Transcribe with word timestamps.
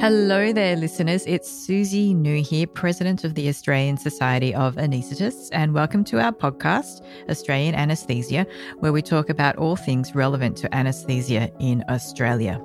Hello 0.00 0.50
there, 0.50 0.76
listeners. 0.76 1.24
It's 1.26 1.50
Suzi 1.50 2.16
Nou 2.16 2.42
here, 2.42 2.66
President 2.66 3.22
of 3.22 3.34
the 3.34 3.50
Australian 3.50 3.98
Society 3.98 4.54
of 4.54 4.76
Anaesthetists, 4.76 5.50
and 5.52 5.74
welcome 5.74 6.04
to 6.04 6.18
our 6.18 6.32
podcast, 6.32 7.04
Australian 7.28 7.74
Anaesthesia, 7.74 8.46
where 8.78 8.94
we 8.94 9.02
talk 9.02 9.28
about 9.28 9.56
all 9.56 9.76
things 9.76 10.14
relevant 10.14 10.56
to 10.56 10.74
anaesthesia 10.74 11.50
in 11.60 11.84
Australia. 11.90 12.58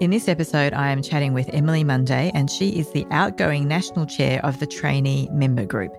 In 0.00 0.08
this 0.08 0.28
episode, 0.28 0.72
I 0.72 0.88
am 0.88 1.02
chatting 1.02 1.34
with 1.34 1.50
Emily 1.52 1.84
Munday, 1.84 2.30
and 2.32 2.50
she 2.50 2.70
is 2.70 2.90
the 2.92 3.06
outgoing 3.10 3.68
National 3.68 4.06
Chair 4.06 4.42
of 4.42 4.60
the 4.60 4.66
Trainee 4.66 5.28
Member 5.32 5.66
Group. 5.66 5.92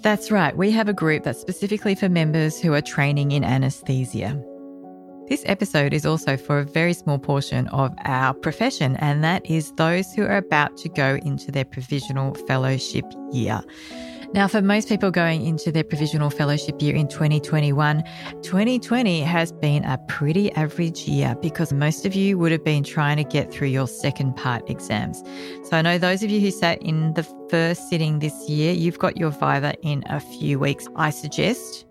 That's 0.00 0.30
right, 0.30 0.56
we 0.56 0.70
have 0.70 0.88
a 0.88 0.94
group 0.94 1.24
that's 1.24 1.38
specifically 1.38 1.94
for 1.94 2.08
members 2.08 2.58
who 2.58 2.72
are 2.72 2.80
training 2.80 3.32
in 3.32 3.44
anaesthesia. 3.44 4.42
This 5.32 5.44
episode 5.46 5.94
is 5.94 6.04
also 6.04 6.36
for 6.36 6.58
a 6.58 6.64
very 6.66 6.92
small 6.92 7.18
portion 7.18 7.66
of 7.68 7.94
our 8.04 8.34
profession, 8.34 8.96
and 8.96 9.24
that 9.24 9.46
is 9.46 9.72
those 9.76 10.12
who 10.12 10.24
are 10.24 10.36
about 10.36 10.76
to 10.76 10.90
go 10.90 11.18
into 11.24 11.50
their 11.50 11.64
provisional 11.64 12.34
fellowship 12.46 13.06
year. 13.30 13.62
Now, 14.34 14.46
for 14.46 14.60
most 14.60 14.90
people 14.90 15.10
going 15.10 15.46
into 15.46 15.72
their 15.72 15.84
provisional 15.84 16.28
fellowship 16.28 16.82
year 16.82 16.94
in 16.94 17.08
2021, 17.08 18.04
2020 18.42 19.22
has 19.22 19.52
been 19.52 19.86
a 19.86 19.96
pretty 20.06 20.52
average 20.52 21.08
year 21.08 21.34
because 21.40 21.72
most 21.72 22.04
of 22.04 22.14
you 22.14 22.36
would 22.36 22.52
have 22.52 22.62
been 22.62 22.84
trying 22.84 23.16
to 23.16 23.24
get 23.24 23.50
through 23.50 23.68
your 23.68 23.88
second 23.88 24.36
part 24.36 24.68
exams. 24.68 25.22
So 25.62 25.78
I 25.78 25.80
know 25.80 25.96
those 25.96 26.22
of 26.22 26.28
you 26.28 26.40
who 26.40 26.50
sat 26.50 26.82
in 26.82 27.14
the 27.14 27.22
first 27.48 27.88
sitting 27.88 28.18
this 28.18 28.50
year, 28.50 28.74
you've 28.74 28.98
got 28.98 29.16
your 29.16 29.30
Viva 29.30 29.72
in 29.82 30.04
a 30.10 30.20
few 30.20 30.58
weeks. 30.58 30.86
I 30.94 31.08
suggest 31.08 31.86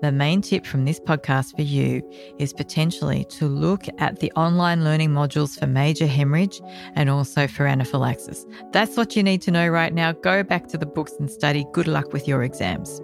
the 0.00 0.12
main 0.12 0.40
tip 0.40 0.64
from 0.64 0.84
this 0.84 1.00
podcast 1.00 1.56
for 1.56 1.62
you 1.62 2.02
is 2.38 2.52
potentially 2.52 3.24
to 3.30 3.46
look 3.46 3.86
at 3.98 4.20
the 4.20 4.32
online 4.32 4.84
learning 4.84 5.10
modules 5.10 5.58
for 5.58 5.66
major 5.66 6.06
hemorrhage 6.06 6.60
and 6.94 7.10
also 7.10 7.46
for 7.46 7.66
anaphylaxis. 7.66 8.46
That's 8.72 8.96
what 8.96 9.16
you 9.16 9.22
need 9.22 9.42
to 9.42 9.50
know 9.50 9.68
right 9.68 9.92
now. 9.92 10.12
Go 10.12 10.42
back 10.42 10.68
to 10.68 10.78
the 10.78 10.86
books 10.86 11.12
and 11.18 11.30
study. 11.30 11.66
Good 11.72 11.88
luck 11.88 12.12
with 12.12 12.28
your 12.28 12.42
exams. 12.42 13.00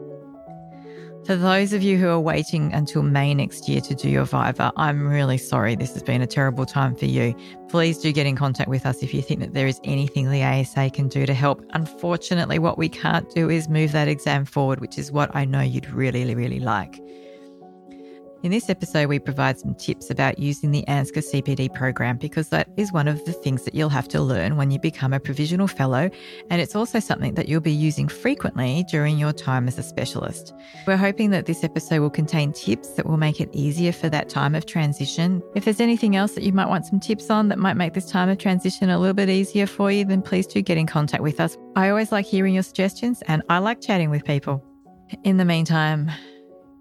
For 1.24 1.36
those 1.36 1.72
of 1.72 1.82
you 1.82 1.96
who 1.96 2.08
are 2.08 2.20
waiting 2.20 2.70
until 2.74 3.02
May 3.02 3.32
next 3.32 3.66
year 3.66 3.80
to 3.80 3.94
do 3.94 4.10
your 4.10 4.26
Viva, 4.26 4.70
I'm 4.76 5.08
really 5.08 5.38
sorry 5.38 5.74
this 5.74 5.94
has 5.94 6.02
been 6.02 6.20
a 6.20 6.26
terrible 6.26 6.66
time 6.66 6.94
for 6.94 7.06
you. 7.06 7.34
Please 7.70 7.96
do 7.96 8.12
get 8.12 8.26
in 8.26 8.36
contact 8.36 8.68
with 8.68 8.84
us 8.84 9.02
if 9.02 9.14
you 9.14 9.22
think 9.22 9.40
that 9.40 9.54
there 9.54 9.66
is 9.66 9.80
anything 9.84 10.30
the 10.30 10.44
ASA 10.44 10.90
can 10.90 11.08
do 11.08 11.24
to 11.24 11.32
help. 11.32 11.64
Unfortunately, 11.70 12.58
what 12.58 12.76
we 12.76 12.90
can't 12.90 13.30
do 13.34 13.48
is 13.48 13.70
move 13.70 13.92
that 13.92 14.06
exam 14.06 14.44
forward, 14.44 14.82
which 14.82 14.98
is 14.98 15.10
what 15.10 15.34
I 15.34 15.46
know 15.46 15.62
you'd 15.62 15.90
really, 15.90 16.34
really 16.34 16.60
like. 16.60 17.00
In 18.44 18.50
this 18.50 18.68
episode, 18.68 19.08
we 19.08 19.18
provide 19.18 19.58
some 19.58 19.74
tips 19.74 20.10
about 20.10 20.38
using 20.38 20.70
the 20.70 20.84
ANZCA 20.86 21.42
CPD 21.42 21.72
program 21.72 22.18
because 22.18 22.50
that 22.50 22.68
is 22.76 22.92
one 22.92 23.08
of 23.08 23.24
the 23.24 23.32
things 23.32 23.62
that 23.62 23.74
you'll 23.74 23.88
have 23.88 24.06
to 24.08 24.20
learn 24.20 24.58
when 24.58 24.70
you 24.70 24.78
become 24.78 25.14
a 25.14 25.18
provisional 25.18 25.66
fellow, 25.66 26.10
and 26.50 26.60
it's 26.60 26.76
also 26.76 27.00
something 27.00 27.32
that 27.36 27.48
you'll 27.48 27.62
be 27.62 27.72
using 27.72 28.06
frequently 28.06 28.84
during 28.90 29.18
your 29.18 29.32
time 29.32 29.66
as 29.66 29.78
a 29.78 29.82
specialist. 29.82 30.52
We're 30.86 30.98
hoping 30.98 31.30
that 31.30 31.46
this 31.46 31.64
episode 31.64 32.00
will 32.00 32.10
contain 32.10 32.52
tips 32.52 32.88
that 32.88 33.06
will 33.06 33.16
make 33.16 33.40
it 33.40 33.48
easier 33.54 33.92
for 33.92 34.10
that 34.10 34.28
time 34.28 34.54
of 34.54 34.66
transition. 34.66 35.42
If 35.54 35.64
there's 35.64 35.80
anything 35.80 36.14
else 36.14 36.32
that 36.32 36.44
you 36.44 36.52
might 36.52 36.68
want 36.68 36.84
some 36.84 37.00
tips 37.00 37.30
on 37.30 37.48
that 37.48 37.58
might 37.58 37.78
make 37.78 37.94
this 37.94 38.10
time 38.10 38.28
of 38.28 38.36
transition 38.36 38.90
a 38.90 38.98
little 38.98 39.14
bit 39.14 39.30
easier 39.30 39.66
for 39.66 39.90
you, 39.90 40.04
then 40.04 40.20
please 40.20 40.46
do 40.46 40.60
get 40.60 40.76
in 40.76 40.86
contact 40.86 41.22
with 41.22 41.40
us. 41.40 41.56
I 41.76 41.88
always 41.88 42.12
like 42.12 42.26
hearing 42.26 42.52
your 42.52 42.62
suggestions 42.62 43.22
and 43.26 43.42
I 43.48 43.56
like 43.56 43.80
chatting 43.80 44.10
with 44.10 44.22
people. 44.22 44.62
In 45.22 45.38
the 45.38 45.46
meantime, 45.46 46.10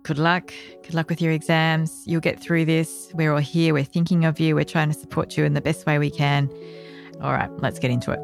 good 0.04 0.20
luck. 0.20 0.54
Good 0.84 0.94
luck 0.94 1.10
with 1.10 1.22
your 1.22 1.32
exams. 1.32 2.04
You'll 2.06 2.22
get 2.22 2.40
through 2.40 2.66
this. 2.66 3.10
We're 3.14 3.32
all 3.32 3.40
here. 3.40 3.74
We're 3.74 3.86
thinking 3.86 4.26
of 4.26 4.40
you. 4.40 4.56
We're 4.56 4.66
trying 4.66 4.92
to 4.92 5.00
support 5.00 5.38
you 5.38 5.46
in 5.46 5.54
the 5.54 5.62
best 5.62 5.86
way 5.86 5.98
we 5.98 6.12
can. 6.12 6.50
All 7.22 7.32
right, 7.32 7.50
let's 7.60 7.80
get 7.80 7.90
into 7.90 8.12
it. 8.12 8.20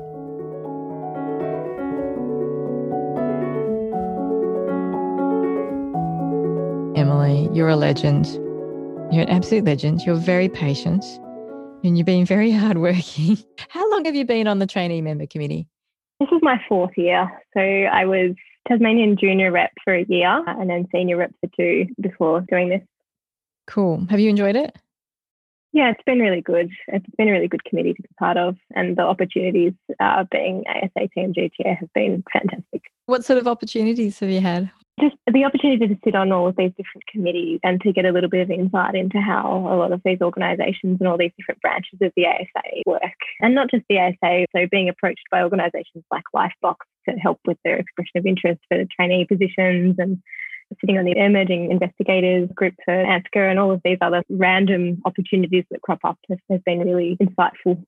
Emily, 7.00 7.50
you're 7.54 7.70
a 7.70 7.78
legend. 7.78 8.28
You're 9.12 9.24
an 9.24 9.30
absolute 9.30 9.64
legend. 9.64 10.02
You're 10.02 10.16
very 10.16 10.50
patient 10.50 11.04
and 11.84 11.98
you've 11.98 12.06
been 12.06 12.26
very 12.26 12.52
hardworking. 12.64 13.38
How 13.70 13.90
long 13.90 14.04
have 14.06 14.16
you 14.16 14.26
been 14.26 14.48
on 14.48 14.60
the 14.60 14.68
trainee 14.68 15.02
member 15.02 15.26
committee? 15.26 15.68
This 16.20 16.30
is 16.34 16.40
my 16.42 16.60
fourth 16.68 16.92
year. 16.98 17.30
So 17.54 17.62
I 17.62 18.06
was 18.06 18.36
Tasmanian 18.68 19.18
junior 19.18 19.52
rep 19.52 19.72
for 19.84 19.94
a 19.94 20.06
year 20.08 20.44
and 20.48 20.70
then 20.70 20.88
senior 20.92 21.18
rep 21.18 21.34
for 21.42 21.50
two 21.56 21.88
before 22.00 22.42
doing 22.42 22.70
this. 22.70 22.82
Cool. 23.68 24.06
Have 24.10 24.20
you 24.20 24.30
enjoyed 24.30 24.56
it? 24.56 24.76
Yeah, 25.72 25.92
it's 25.92 26.02
been 26.06 26.20
really 26.20 26.42
good. 26.42 26.72
It's 26.88 27.06
been 27.18 27.30
a 27.30 27.32
really 27.32 27.48
good 27.48 27.64
committee 27.64 27.94
to 27.94 28.02
be 28.02 28.10
part 28.18 28.38
of, 28.38 28.58
and 28.76 28.98
the 28.98 29.04
opportunities 29.04 29.74
uh, 30.00 30.24
being 30.32 30.64
ASA 30.68 31.10
TMG 31.16 31.52
chair 31.54 31.76
have 31.76 31.94
been 31.94 32.24
fantastic. 32.34 32.82
What 33.06 33.24
sort 33.24 33.38
of 33.38 33.48
opportunities 33.48 34.20
have 34.20 34.30
you 34.30 34.42
had? 34.42 34.72
Just 35.00 35.16
the 35.32 35.46
opportunity 35.46 35.88
to 35.88 36.00
sit 36.04 36.16
on 36.16 36.32
all 36.32 36.48
of 36.48 36.56
these 36.58 36.72
different 36.72 37.06
committees 37.10 37.60
and 37.64 37.80
to 37.82 37.94
get 37.94 38.06
a 38.06 38.12
little 38.12 38.30
bit 38.30 38.42
of 38.42 38.52
insight 38.52 38.96
into 38.96 39.22
how 39.22 39.68
a 39.72 39.76
lot 39.78 39.94
of 39.94 40.02
these 40.04 40.20
organisations 40.22 40.98
and 41.00 41.08
all 41.08 41.18
these 41.18 41.32
different 41.38 41.62
branches 41.62 42.00
of 42.02 42.12
the 42.18 42.26
ASA 42.26 42.82
work. 42.86 43.02
And 43.40 43.56
not 43.56 43.70
just 43.72 43.86
the 43.90 44.00
ASA, 44.00 44.46
so 44.54 44.68
being 44.70 44.90
approached 44.90 45.24
by 45.32 45.44
organisations 45.44 46.04
like 46.12 46.24
Lifebox 46.36 46.78
to 47.12 47.20
help 47.20 47.40
with 47.46 47.58
their 47.64 47.78
expression 47.78 48.18
of 48.18 48.26
interest 48.26 48.62
for 48.68 48.78
the 48.78 48.88
trainee 48.96 49.26
positions 49.26 49.96
and 49.98 50.22
sitting 50.80 50.98
on 50.98 51.06
the 51.06 51.18
emerging 51.18 51.72
investigators 51.72 52.50
group 52.54 52.76
for 52.86 52.94
ANZCA 52.94 53.50
and 53.50 53.60
all 53.60 53.72
of 53.72 53.82
these 53.84 53.98
other 54.02 54.24
random 54.30 55.02
opportunities 55.06 55.66
that 55.72 55.82
crop 55.82 56.00
up 56.04 56.18
has, 56.30 56.38
has 56.50 56.62
been 56.66 56.80
really 56.80 57.18
insightful. 57.22 57.84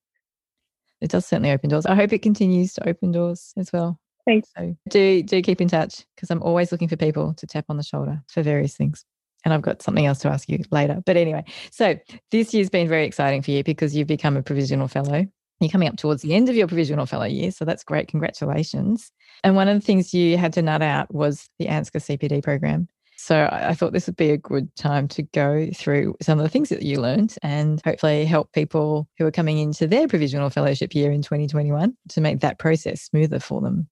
It 1.00 1.10
does 1.10 1.26
certainly 1.26 1.52
open 1.52 1.70
doors. 1.70 1.86
I 1.86 1.96
hope 1.96 2.14
it 2.14 2.22
continues 2.22 2.74
to 2.74 2.88
open 2.88 3.12
doors 3.12 3.54
as 3.58 3.72
well. 3.72 4.00
Thanks. 4.26 4.50
So 4.56 4.76
do 4.90 5.24
do 5.24 5.42
keep 5.42 5.62
in 5.62 5.68
touch 5.68 6.06
because 6.16 6.30
I'm 6.30 6.44
always 6.44 6.72
looking 6.72 6.88
for 6.88 6.96
people 6.96 7.34
to 7.36 7.48
tap 7.48 7.66
on 7.70 7.78
the 7.78 7.84
shoulder 7.84 8.22
for 8.28 8.44
various 8.44 8.76
things. 8.76 9.04
And 9.44 9.54
I've 9.54 9.64
got 9.64 9.82
something 9.82 10.06
else 10.06 10.20
to 10.20 10.30
ask 10.30 10.48
you 10.48 10.60
later. 10.70 11.02
But 11.04 11.18
anyway, 11.18 11.44
so 11.72 11.96
this 12.30 12.54
year's 12.54 12.70
been 12.70 12.88
very 12.88 13.06
exciting 13.06 13.42
for 13.42 13.50
you 13.50 13.64
because 13.64 13.96
you've 13.96 14.08
become 14.08 14.38
a 14.38 14.44
provisional 14.44 14.88
fellow. 14.88 15.26
You're 15.62 15.70
coming 15.70 15.88
up 15.88 15.98
towards 15.98 16.24
the 16.24 16.34
end 16.34 16.50
of 16.50 16.56
your 16.56 16.68
provisional 16.68 17.06
fellow 17.06 17.26
year, 17.26 17.52
so 17.52 17.66
that's 17.66 17.84
great. 17.84 18.08
Congratulations. 18.08 19.12
And 19.44 19.56
one 19.56 19.68
of 19.68 19.76
the 19.76 19.86
things 19.86 20.14
you 20.14 20.36
had 20.38 20.54
to 20.54 20.62
nut 20.62 20.82
out 20.82 21.14
was 21.14 21.48
the 21.60 21.68
ANZCA 21.68 22.18
CPD 22.18 22.44
program. 22.44 22.88
So 23.16 23.48
I 23.52 23.76
thought 23.76 23.94
this 23.94 24.08
would 24.08 24.16
be 24.16 24.32
a 24.32 24.38
good 24.38 24.76
time 24.76 25.08
to 25.10 25.22
go 25.22 25.70
through 25.76 26.16
some 26.24 26.40
of 26.40 26.44
the 26.44 26.50
things 26.50 26.70
that 26.70 26.82
you 26.82 27.00
learned 27.00 27.36
and 27.44 27.80
hopefully 27.86 28.26
help 28.26 28.52
people 28.52 29.08
who 29.20 29.28
are 29.28 29.32
coming 29.32 29.60
into 29.60 29.86
their 29.86 30.08
provisional 30.08 30.50
fellowship 30.50 30.96
year 30.96 31.12
in 31.12 31.22
2021 31.22 31.96
to 32.10 32.22
make 32.22 32.40
that 32.40 32.58
process 32.58 33.04
smoother 33.04 33.40
for 33.40 33.62
them. 33.62 33.88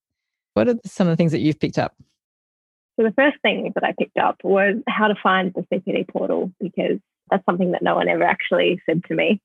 What 0.56 0.68
are 0.68 0.75
some 0.84 1.06
of 1.08 1.12
the 1.12 1.16
things 1.16 1.31
that 1.34 1.41
you've 1.41 1.59
picked 1.59 1.78
up? 1.78 1.94
So 3.00 3.03
the 3.03 3.13
first 3.13 3.38
thing 3.44 3.72
that 3.75 3.84
I 3.84 3.94
picked 3.97 4.18
up 4.18 4.38
was 4.44 4.78
how 4.88 5.08
to 5.08 5.16
find 5.22 5.53
the 5.53 5.62
CPD 5.72 6.08
portal 6.08 6.52
because 6.59 6.97
that's 7.29 7.46
something 7.46 7.72
that 7.74 7.84
no 7.84 7.96
one 7.96 8.09
ever 8.09 8.24
actually 8.24 8.81
said 8.88 9.03
to 9.06 9.13
me. 9.16 9.40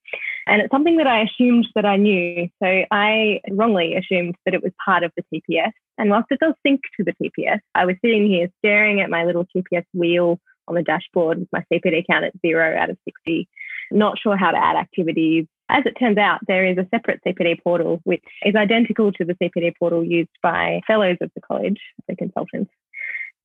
And 0.46 0.60
it's 0.60 0.70
something 0.70 0.98
that 0.98 1.06
I 1.06 1.22
assumed 1.22 1.68
that 1.74 1.86
I 1.86 1.96
knew. 1.96 2.48
So 2.62 2.84
I 2.90 3.40
wrongly 3.50 3.94
assumed 3.96 4.34
that 4.44 4.54
it 4.54 4.62
was 4.62 4.72
part 4.84 5.02
of 5.02 5.12
the 5.16 5.24
TPS. 5.32 5.72
And 5.96 6.10
whilst 6.10 6.30
it 6.30 6.40
does 6.40 6.54
sync 6.66 6.80
to 6.96 7.04
the 7.04 7.14
TPS, 7.22 7.60
I 7.74 7.86
was 7.86 7.96
sitting 8.04 8.26
here 8.26 8.48
staring 8.58 9.00
at 9.00 9.10
my 9.10 9.24
little 9.24 9.46
TPS 9.46 9.84
wheel 9.94 10.40
on 10.68 10.74
the 10.74 10.82
dashboard 10.82 11.38
with 11.38 11.48
my 11.52 11.64
CPD 11.72 12.06
count 12.06 12.24
at 12.24 12.32
zero 12.44 12.76
out 12.76 12.90
of 12.90 12.98
60, 13.04 13.48
not 13.90 14.18
sure 14.18 14.36
how 14.36 14.50
to 14.50 14.56
add 14.56 14.76
activities. 14.76 15.46
As 15.68 15.84
it 15.86 15.94
turns 15.98 16.18
out, 16.18 16.40
there 16.46 16.66
is 16.66 16.78
a 16.78 16.86
separate 16.90 17.20
CPD 17.26 17.62
portal 17.62 18.00
which 18.04 18.24
is 18.44 18.54
identical 18.54 19.12
to 19.12 19.24
the 19.24 19.34
CPD 19.34 19.74
portal 19.78 20.04
used 20.04 20.30
by 20.42 20.80
fellows 20.86 21.16
of 21.20 21.30
the 21.34 21.40
college, 21.40 21.80
the 22.08 22.16
consultants. 22.16 22.70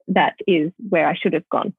That 0.07 0.35
is 0.47 0.71
where 0.89 1.07
I 1.07 1.15
should 1.15 1.33
have 1.33 1.47
gone. 1.49 1.73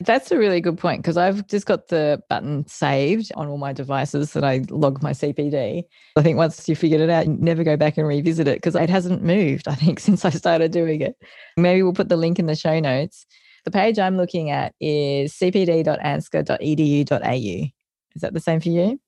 That's 0.00 0.30
a 0.30 0.38
really 0.38 0.60
good 0.60 0.76
point 0.76 1.02
because 1.02 1.16
I've 1.16 1.46
just 1.46 1.64
got 1.64 1.88
the 1.88 2.22
button 2.28 2.66
saved 2.66 3.32
on 3.34 3.48
all 3.48 3.56
my 3.56 3.72
devices 3.72 4.34
that 4.34 4.44
I 4.44 4.62
log 4.68 5.02
my 5.02 5.12
CPD. 5.12 5.84
I 6.16 6.22
think 6.22 6.36
once 6.36 6.68
you 6.68 6.76
figured 6.76 7.00
it 7.00 7.08
out, 7.08 7.26
you 7.26 7.34
never 7.38 7.64
go 7.64 7.78
back 7.78 7.96
and 7.96 8.06
revisit 8.06 8.46
it 8.46 8.56
because 8.56 8.74
it 8.74 8.90
hasn't 8.90 9.22
moved, 9.22 9.68
I 9.68 9.74
think, 9.74 10.00
since 10.00 10.24
I 10.24 10.30
started 10.30 10.70
doing 10.70 11.00
it. 11.00 11.16
Maybe 11.56 11.82
we'll 11.82 11.94
put 11.94 12.10
the 12.10 12.16
link 12.16 12.38
in 12.38 12.46
the 12.46 12.56
show 12.56 12.78
notes. 12.78 13.26
The 13.64 13.70
page 13.70 13.98
I'm 13.98 14.16
looking 14.16 14.50
at 14.50 14.74
is 14.80 15.32
cpd.anzca.edu.au. 15.32 17.70
Is 18.14 18.22
that 18.22 18.34
the 18.34 18.40
same 18.40 18.60
for 18.60 18.68
you? 18.68 19.00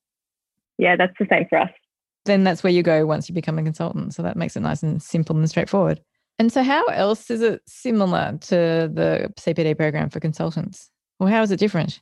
Yeah, 0.77 0.95
that's 0.95 1.13
the 1.19 1.27
same 1.29 1.45
for 1.49 1.59
us. 1.59 1.69
Then 2.25 2.43
that's 2.43 2.63
where 2.63 2.73
you 2.73 2.83
go 2.83 3.05
once 3.05 3.29
you 3.29 3.35
become 3.35 3.59
a 3.59 3.63
consultant. 3.63 4.13
So 4.13 4.23
that 4.23 4.35
makes 4.35 4.55
it 4.55 4.61
nice 4.61 4.83
and 4.83 5.01
simple 5.01 5.37
and 5.37 5.49
straightforward. 5.49 6.01
And 6.39 6.51
so, 6.53 6.63
how 6.63 6.85
else 6.85 7.29
is 7.29 7.41
it 7.41 7.61
similar 7.67 8.37
to 8.43 8.89
the 8.91 9.31
CPD 9.37 9.77
program 9.77 10.09
for 10.09 10.21
consultants? 10.21 10.89
Or 11.19 11.29
how 11.29 11.41
is 11.41 11.51
it 11.51 11.59
different? 11.59 12.01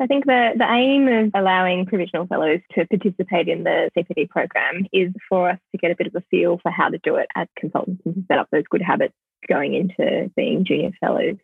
I 0.00 0.06
think 0.06 0.24
the, 0.24 0.52
the 0.56 0.68
aim 0.68 1.06
of 1.06 1.30
allowing 1.34 1.86
provisional 1.86 2.26
fellows 2.26 2.60
to 2.74 2.86
participate 2.86 3.48
in 3.48 3.62
the 3.62 3.90
CPD 3.96 4.28
program 4.28 4.86
is 4.92 5.12
for 5.28 5.50
us 5.50 5.58
to 5.70 5.78
get 5.78 5.92
a 5.92 5.94
bit 5.96 6.08
of 6.08 6.14
a 6.16 6.24
feel 6.30 6.58
for 6.62 6.70
how 6.70 6.88
to 6.88 6.98
do 7.04 7.16
it 7.16 7.28
as 7.36 7.46
consultants 7.56 8.02
and 8.04 8.14
to 8.14 8.22
set 8.26 8.38
up 8.38 8.48
those 8.50 8.64
good 8.70 8.82
habits 8.82 9.14
going 9.46 9.74
into 9.74 10.30
being 10.34 10.64
junior 10.64 10.90
fellows. 10.98 11.36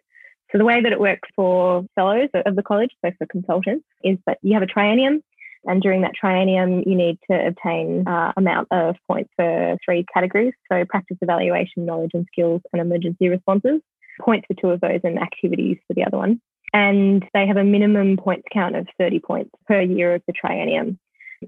So 0.50 0.58
the 0.58 0.64
way 0.64 0.82
that 0.82 0.90
it 0.90 0.98
works 0.98 1.28
for 1.36 1.84
fellows 1.94 2.30
of 2.34 2.56
the 2.56 2.62
college, 2.62 2.90
so 3.04 3.12
for 3.18 3.26
consultants, 3.26 3.84
is 4.02 4.18
that 4.26 4.38
you 4.42 4.54
have 4.54 4.64
a 4.64 4.66
triennium 4.66 5.22
And 5.66 5.82
during 5.82 6.02
that 6.02 6.12
triennium, 6.22 6.84
you 6.86 6.94
need 6.94 7.18
to 7.30 7.46
obtain 7.46 8.06
uh, 8.06 8.32
amount 8.36 8.68
of 8.70 8.96
points 9.06 9.30
for 9.36 9.76
three 9.84 10.04
categories. 10.12 10.54
So 10.70 10.84
practice 10.84 11.18
evaluation, 11.20 11.84
knowledge 11.84 12.12
and 12.14 12.26
skills, 12.32 12.62
and 12.72 12.80
emergency 12.80 13.28
responses. 13.28 13.80
Points 14.20 14.46
for 14.46 14.54
two 14.54 14.70
of 14.70 14.80
those 14.80 15.00
and 15.04 15.18
activities 15.18 15.78
for 15.86 15.94
the 15.94 16.04
other 16.04 16.16
one. 16.16 16.40
And 16.72 17.24
they 17.34 17.46
have 17.46 17.56
a 17.56 17.64
minimum 17.64 18.16
points 18.16 18.46
count 18.52 18.76
of 18.76 18.86
30 18.98 19.20
points 19.20 19.50
per 19.66 19.80
year 19.80 20.14
of 20.14 20.22
the 20.26 20.32
triennium. 20.32 20.98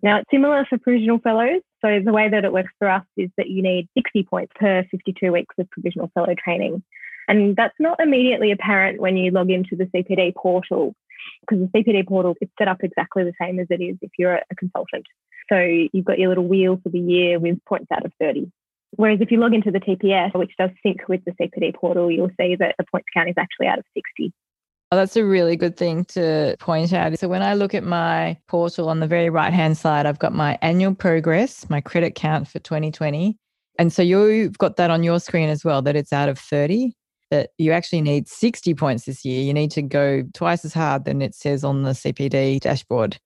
Now, 0.03 0.19
it's 0.19 0.31
similar 0.31 0.67
for 0.69 0.79
provisional 0.79 1.19
fellows. 1.19 1.61
So, 1.85 2.01
the 2.03 2.13
way 2.13 2.29
that 2.29 2.45
it 2.45 2.53
works 2.53 2.73
for 2.79 2.89
us 2.89 3.05
is 3.17 3.29
that 3.37 3.51
you 3.51 3.63
need 3.63 3.89
60 3.95 4.25
points 4.25 4.53
per 4.59 4.85
52 4.91 5.33
weeks 5.33 5.55
of 5.59 5.71
provisional 5.71 6.11
fellow 6.15 6.35
training. 6.43 6.83
And 7.29 7.55
that's 7.57 7.75
not 7.79 8.01
immediately 8.01 8.53
apparent 8.53 9.01
when 9.01 9.17
you 9.17 9.31
log 9.31 9.51
into 9.51 9.77
the 9.77 9.85
CPD 9.85 10.35
portal 10.35 10.95
because 11.41 11.67
the 11.73 11.79
CPD 11.79 12.07
portal 12.07 12.35
is 12.41 12.49
set 12.59 12.69
up 12.69 12.79
exactly 12.83 13.25
the 13.25 13.33
same 13.41 13.59
as 13.59 13.67
it 13.71 13.81
is 13.83 13.97
if 14.03 14.11
you're 14.19 14.35
a 14.35 14.55
consultant. 14.57 15.07
So 15.49 15.59
you've 15.59 16.05
got 16.05 16.19
your 16.19 16.29
little 16.29 16.47
wheel 16.47 16.79
for 16.83 16.89
the 16.89 17.01
year 17.01 17.39
with 17.39 17.59
points 17.67 17.89
out 17.93 18.05
of 18.05 18.13
30. 18.21 18.51
Whereas 18.97 19.21
if 19.21 19.31
you 19.31 19.39
log 19.39 19.55
into 19.55 19.71
the 19.71 19.81
TPS, 19.81 20.35
which 20.35 20.53
does 20.59 20.71
sync 20.83 21.09
with 21.09 21.25
the 21.25 21.33
CPD 21.33 21.75
portal, 21.75 22.11
you'll 22.11 22.31
see 22.39 22.57
that 22.57 22.75
the 22.79 22.85
points 22.91 23.07
count 23.15 23.29
is 23.29 23.35
actually 23.39 23.67
out 23.67 23.79
of 23.79 23.85
60. 23.95 24.33
Oh, 24.91 24.97
that's 24.97 25.17
a 25.17 25.25
really 25.25 25.57
good 25.57 25.79
thing 25.79 26.05
to 26.07 26.55
point 26.61 26.93
out. 26.93 27.19
So 27.19 27.27
when 27.27 27.43
I 27.43 27.55
look 27.55 27.75
at 27.75 27.83
my 27.83 28.37
portal 28.49 28.91
on 28.91 29.01
the 29.01 29.07
very 29.07 29.31
right 29.31 29.53
hand 29.53 29.79
side, 29.79 30.05
I've 30.05 30.19
got 30.19 30.35
my 30.35 30.59
annual 30.61 30.95
progress, 30.95 31.69
my 31.71 31.81
credit 31.81 32.15
count 32.15 32.47
for 32.47 32.59
2020. 32.59 33.39
And 33.79 33.91
so 33.91 34.03
you've 34.03 34.59
got 34.59 34.77
that 34.77 34.91
on 34.91 35.03
your 35.03 35.19
screen 35.19 35.49
as 35.49 35.65
well, 35.65 35.81
that 35.81 35.97
it's 35.97 36.13
out 36.13 36.29
of 36.29 36.39
30 36.39 36.93
that 37.33 37.49
you 37.57 37.73
actually 37.73 38.03
need 38.03 38.29
60 38.29 38.75
points 38.75 39.07
this 39.07 39.25
year. 39.25 39.43
You 39.43 39.55
need 39.55 39.71
to 39.71 39.81
go 39.81 40.23
twice 40.35 40.67
as 40.67 40.75
hard 40.75 41.07
than 41.07 41.23
it 41.23 41.35
says 41.35 41.65
on 41.65 41.83
the 41.83 41.93
CPD 41.93 42.61
dashboard. 42.61 43.19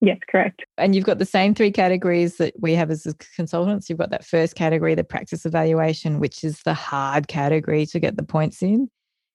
Yes, 0.00 0.18
correct. 0.30 0.62
And 0.78 0.94
you've 0.94 1.04
got 1.04 1.18
the 1.18 1.24
same 1.24 1.52
three 1.52 1.72
categories 1.72 2.36
that 2.36 2.54
we 2.60 2.74
have 2.74 2.88
as 2.92 3.04
consultants. 3.34 3.90
You've 3.90 3.98
got 3.98 4.10
that 4.10 4.24
first 4.24 4.54
category, 4.54 4.94
the 4.94 5.02
practice 5.02 5.44
evaluation, 5.44 6.20
which 6.20 6.44
is 6.44 6.60
the 6.64 6.72
hard 6.72 7.26
category 7.26 7.84
to 7.86 7.98
get 7.98 8.16
the 8.16 8.22
points 8.22 8.62
in. 8.62 8.88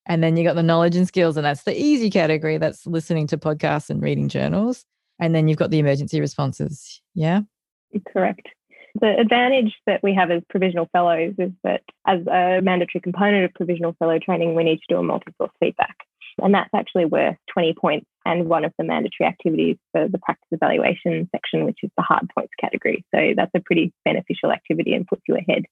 And 0.05 0.23
then 0.23 0.37
you've 0.37 0.47
got 0.47 0.55
the 0.55 0.63
knowledge 0.63 0.95
and 0.95 1.05
skills, 1.05 1.35
and 1.35 1.45
that's 1.45 1.63
the 1.63 1.77
easy 1.77 2.09
category. 2.09 2.57
That's 2.57 2.87
listening 2.87 3.27
to 3.27 3.37
podcasts 3.37 3.89
and 3.89 4.01
reading 4.01 4.29
journals. 4.29 4.85
And 5.19 5.35
then 5.35 5.49
you've 5.49 5.57
got 5.57 5.69
the 5.69 5.79
emergency 5.79 6.21
responses. 6.21 7.01
Yeah. 7.13 7.41
Correct. 8.13 8.47
The 8.99 9.15
advantage 9.19 9.75
that 9.85 10.01
we 10.01 10.15
have 10.15 10.31
as 10.31 10.41
provisional 10.49 10.89
fellows 10.91 11.35
is 11.37 11.51
that 11.63 11.81
as 12.07 12.25
a 12.25 12.61
mandatory 12.61 13.01
component 13.01 13.45
of 13.45 13.53
provisional 13.53 13.95
fellow 13.99 14.17
training, 14.17 14.55
we 14.55 14.63
need 14.63 14.77
to 14.77 14.85
do 14.89 14.97
a 14.97 15.03
multi-source 15.03 15.51
feedback. 15.59 15.95
And 16.41 16.53
that's 16.53 16.69
actually 16.73 17.05
worth 17.05 17.35
20 17.53 17.75
points 17.79 18.05
and 18.25 18.47
one 18.47 18.63
of 18.65 18.73
the 18.77 18.83
mandatory 18.83 19.27
activities 19.27 19.77
for 19.91 20.07
the 20.07 20.19
practice 20.19 20.47
evaluation 20.51 21.27
section, 21.31 21.65
which 21.65 21.79
is 21.83 21.89
the 21.97 22.03
hard 22.03 22.27
points 22.35 22.53
category. 22.59 23.03
So 23.13 23.33
that's 23.35 23.51
a 23.55 23.59
pretty 23.59 23.91
beneficial 24.05 24.51
activity 24.51 24.93
and 24.93 25.07
puts 25.07 25.23
you 25.27 25.35
ahead. 25.35 25.63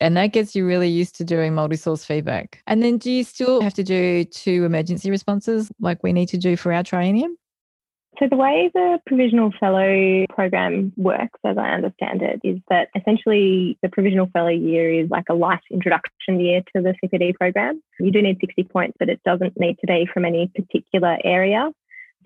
And 0.00 0.16
that 0.16 0.28
gets 0.28 0.54
you 0.54 0.66
really 0.66 0.88
used 0.88 1.16
to 1.16 1.24
doing 1.24 1.54
multi 1.54 1.76
source 1.76 2.04
feedback. 2.04 2.62
And 2.66 2.82
then 2.82 2.98
do 2.98 3.10
you 3.10 3.24
still 3.24 3.60
have 3.62 3.74
to 3.74 3.84
do 3.84 4.24
two 4.24 4.64
emergency 4.64 5.10
responses 5.10 5.70
like 5.80 6.02
we 6.02 6.12
need 6.12 6.28
to 6.30 6.38
do 6.38 6.56
for 6.56 6.72
our 6.72 6.82
triennium? 6.82 7.36
So, 8.18 8.28
the 8.28 8.36
way 8.36 8.70
the 8.74 8.98
Provisional 9.06 9.52
Fellow 9.58 10.26
program 10.28 10.92
works, 10.96 11.40
as 11.44 11.56
I 11.56 11.70
understand 11.70 12.20
it, 12.20 12.40
is 12.44 12.58
that 12.68 12.88
essentially 12.94 13.78
the 13.82 13.88
Provisional 13.88 14.26
Fellow 14.32 14.50
year 14.50 14.92
is 14.92 15.08
like 15.10 15.24
a 15.30 15.34
light 15.34 15.62
introduction 15.70 16.38
year 16.38 16.60
to 16.76 16.82
the 16.82 16.94
CPD 17.02 17.34
program. 17.34 17.82
You 17.98 18.12
do 18.12 18.20
need 18.20 18.38
60 18.40 18.64
points, 18.64 18.96
but 18.98 19.08
it 19.08 19.20
doesn't 19.24 19.58
need 19.58 19.78
to 19.80 19.86
be 19.86 20.06
from 20.12 20.26
any 20.26 20.50
particular 20.54 21.16
area. 21.24 21.70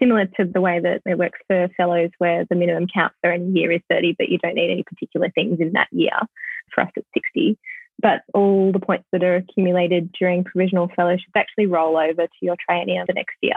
Similar 0.00 0.26
to 0.38 0.44
the 0.44 0.60
way 0.60 0.80
that 0.80 1.02
it 1.06 1.18
works 1.18 1.38
for 1.46 1.68
fellows, 1.76 2.10
where 2.18 2.44
the 2.50 2.56
minimum 2.56 2.88
count 2.92 3.12
for 3.22 3.30
any 3.30 3.48
year 3.52 3.70
is 3.70 3.80
30, 3.88 4.16
but 4.18 4.28
you 4.28 4.38
don't 4.38 4.56
need 4.56 4.72
any 4.72 4.82
particular 4.82 5.30
things 5.30 5.60
in 5.60 5.72
that 5.72 5.88
year. 5.92 6.18
For 6.74 6.80
us, 6.82 6.90
it's 6.96 7.06
60 7.14 7.56
but 7.98 8.20
all 8.34 8.72
the 8.72 8.78
points 8.78 9.06
that 9.10 9.24
are 9.24 9.36
accumulated 9.36 10.12
during 10.12 10.44
provisional 10.44 10.90
fellowship 10.94 11.30
actually 11.34 11.66
roll 11.66 11.96
over 11.96 12.26
to 12.26 12.38
your 12.42 12.56
triennium 12.68 13.06
the 13.06 13.14
next 13.14 13.36
year. 13.40 13.56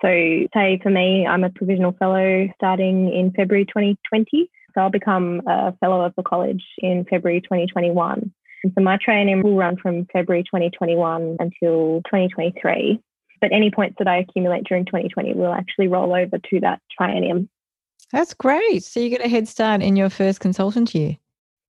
So, 0.00 0.08
say 0.54 0.78
for 0.82 0.90
me, 0.90 1.26
I'm 1.26 1.44
a 1.44 1.50
provisional 1.50 1.92
fellow 1.92 2.48
starting 2.54 3.12
in 3.12 3.32
February 3.32 3.64
2020. 3.64 4.50
So, 4.74 4.80
I'll 4.80 4.90
become 4.90 5.42
a 5.46 5.72
fellow 5.78 6.02
of 6.02 6.14
the 6.16 6.22
college 6.22 6.62
in 6.78 7.04
February 7.08 7.40
2021. 7.40 8.32
And 8.64 8.72
so, 8.76 8.82
my 8.82 8.98
training 9.02 9.42
will 9.42 9.56
run 9.56 9.76
from 9.76 10.06
February 10.12 10.44
2021 10.44 11.36
until 11.40 12.02
2023. 12.06 13.00
But 13.40 13.52
any 13.52 13.70
points 13.70 13.96
that 13.98 14.08
I 14.08 14.18
accumulate 14.18 14.64
during 14.64 14.84
2020 14.84 15.34
will 15.34 15.52
actually 15.52 15.88
roll 15.88 16.14
over 16.14 16.38
to 16.38 16.60
that 16.60 16.80
triennium. 17.00 17.48
That's 18.12 18.34
great. 18.34 18.84
So, 18.84 19.00
you 19.00 19.10
get 19.10 19.24
a 19.24 19.28
head 19.28 19.48
start 19.48 19.82
in 19.82 19.96
your 19.96 20.10
first 20.10 20.40
consultant 20.40 20.94
year. 20.94 21.16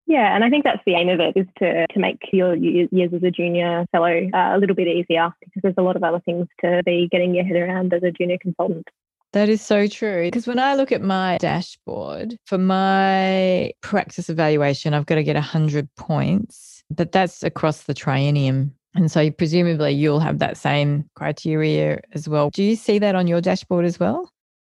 Yeah, 0.08 0.34
and 0.34 0.42
I 0.42 0.48
think 0.48 0.64
that's 0.64 0.82
the 0.86 0.94
aim 0.94 1.10
of 1.10 1.20
it 1.20 1.36
is 1.36 1.46
to, 1.58 1.86
to 1.86 1.98
make 1.98 2.18
your 2.32 2.56
years 2.56 3.12
as 3.14 3.22
a 3.22 3.30
junior 3.30 3.84
fellow 3.92 4.28
uh, 4.32 4.56
a 4.56 4.58
little 4.58 4.74
bit 4.74 4.88
easier 4.88 5.30
because 5.40 5.60
there's 5.62 5.74
a 5.76 5.82
lot 5.82 5.96
of 5.96 6.02
other 6.02 6.20
things 6.20 6.46
to 6.62 6.82
be 6.86 7.08
getting 7.12 7.34
your 7.34 7.44
head 7.44 7.56
around 7.56 7.92
as 7.92 8.02
a 8.02 8.10
junior 8.10 8.38
consultant. 8.40 8.88
That 9.34 9.50
is 9.50 9.60
so 9.60 9.86
true. 9.86 10.24
Because 10.24 10.46
when 10.46 10.58
I 10.58 10.76
look 10.76 10.92
at 10.92 11.02
my 11.02 11.36
dashboard 11.36 12.38
for 12.46 12.56
my 12.56 13.72
practice 13.82 14.30
evaluation, 14.30 14.94
I've 14.94 15.04
got 15.04 15.16
to 15.16 15.22
get 15.22 15.36
100 15.36 15.94
points, 15.96 16.82
but 16.90 17.12
that's 17.12 17.42
across 17.42 17.82
the 17.82 17.94
triennium. 17.94 18.72
And 18.94 19.12
so 19.12 19.30
presumably 19.30 19.92
you'll 19.92 20.20
have 20.20 20.38
that 20.38 20.56
same 20.56 21.04
criteria 21.16 22.00
as 22.14 22.26
well. 22.30 22.48
Do 22.48 22.62
you 22.62 22.76
see 22.76 22.98
that 22.98 23.14
on 23.14 23.26
your 23.26 23.42
dashboard 23.42 23.84
as 23.84 24.00
well? 24.00 24.32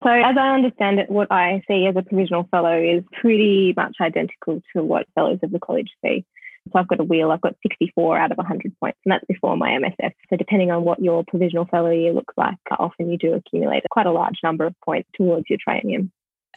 So, 0.05 0.11
as 0.11 0.37
I 0.39 0.50
understand 0.55 1.00
it, 1.00 1.11
what 1.11 1.31
I 1.33 1.61
see 1.67 1.87
as 1.87 1.97
a 1.97 2.03
provisional 2.03 2.47
fellow 2.53 2.81
is 2.81 3.03
pretty 3.21 3.75
much 3.77 3.97
identical 4.00 4.62
to 4.75 4.83
what 4.83 5.06
fellows 5.15 5.41
of 5.43 5.50
the 5.50 5.59
college 5.59 5.91
see. 6.05 6.25
So, 6.73 6.79
I've 6.79 6.87
got 6.87 7.00
a 7.00 7.05
wheel, 7.05 7.33
I've 7.33 7.41
got 7.41 7.56
64 7.62 8.17
out 8.17 8.31
of 8.31 8.39
100 8.39 8.73
points, 8.79 8.99
and 9.05 9.12
that's 9.12 9.25
before 9.27 9.56
my 9.56 9.71
MSF. 9.71 10.12
So, 10.31 10.37
depending 10.37 10.71
on 10.71 10.85
what 10.85 11.00
your 11.00 11.25
provisional 11.27 11.67
fellow 11.67 11.91
year 11.91 12.12
looks 12.12 12.35
like, 12.37 12.56
often 12.79 13.11
you 13.11 13.19
do 13.19 13.35
accumulate 13.35 13.83
quite 13.91 14.06
a 14.06 14.12
large 14.12 14.39
number 14.45 14.67
of 14.67 14.75
points 14.85 15.09
towards 15.17 15.47
your 15.49 15.59
triennium. 15.67 16.12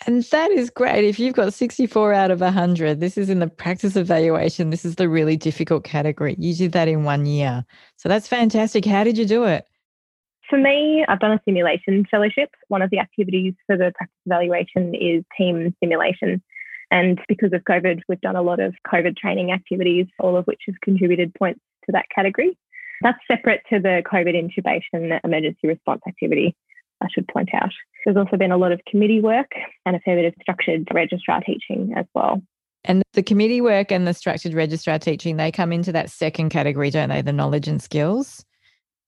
And 0.07 0.23
that 0.23 0.51
is 0.51 0.69
great. 0.69 1.05
If 1.05 1.19
you've 1.19 1.35
got 1.35 1.53
64 1.53 2.13
out 2.13 2.31
of 2.31 2.41
100, 2.41 2.99
this 2.99 3.17
is 3.17 3.29
in 3.29 3.39
the 3.39 3.47
practice 3.47 3.95
evaluation. 3.95 4.69
This 4.71 4.85
is 4.85 4.95
the 4.95 5.07
really 5.07 5.37
difficult 5.37 5.83
category. 5.83 6.35
You 6.39 6.55
did 6.55 6.71
that 6.71 6.87
in 6.87 7.03
one 7.03 7.25
year. 7.25 7.63
So 7.97 8.09
that's 8.09 8.27
fantastic. 8.27 8.85
How 8.85 9.03
did 9.03 9.17
you 9.17 9.25
do 9.25 9.43
it? 9.43 9.65
For 10.51 10.57
me, 10.57 11.05
I've 11.07 11.21
done 11.21 11.31
a 11.31 11.39
simulation 11.45 12.05
fellowship. 12.11 12.49
One 12.67 12.81
of 12.81 12.89
the 12.89 12.99
activities 12.99 13.53
for 13.67 13.77
the 13.77 13.93
practice 13.95 14.17
evaluation 14.25 14.93
is 14.93 15.23
team 15.37 15.73
simulation. 15.81 16.43
And 16.91 17.21
because 17.29 17.53
of 17.53 17.61
COVID, 17.63 18.01
we've 18.09 18.19
done 18.19 18.35
a 18.35 18.41
lot 18.41 18.59
of 18.59 18.75
COVID 18.85 19.15
training 19.15 19.53
activities, 19.53 20.07
all 20.19 20.35
of 20.35 20.43
which 20.47 20.59
have 20.67 20.75
contributed 20.83 21.33
points 21.35 21.61
to 21.85 21.93
that 21.93 22.07
category. 22.13 22.57
That's 23.01 23.17
separate 23.31 23.61
to 23.69 23.79
the 23.79 24.03
COVID 24.11 24.35
intubation 24.35 25.17
emergency 25.23 25.69
response 25.69 26.01
activity, 26.05 26.53
I 27.01 27.07
should 27.09 27.29
point 27.29 27.51
out. 27.53 27.71
There's 28.03 28.17
also 28.17 28.35
been 28.35 28.51
a 28.51 28.57
lot 28.57 28.73
of 28.73 28.81
committee 28.85 29.21
work 29.21 29.51
and 29.85 29.95
a 29.95 29.99
fair 30.01 30.17
bit 30.17 30.25
of 30.25 30.33
structured 30.41 30.85
registrar 30.93 31.39
teaching 31.39 31.93
as 31.95 32.05
well. 32.13 32.41
And 32.83 33.03
the 33.13 33.23
committee 33.23 33.61
work 33.61 33.89
and 33.89 34.05
the 34.05 34.13
structured 34.13 34.53
registrar 34.53 34.99
teaching, 34.99 35.37
they 35.37 35.49
come 35.49 35.71
into 35.71 35.93
that 35.93 36.09
second 36.09 36.49
category, 36.49 36.89
don't 36.89 37.07
they? 37.07 37.21
The 37.21 37.31
knowledge 37.31 37.69
and 37.69 37.81
skills. 37.81 38.43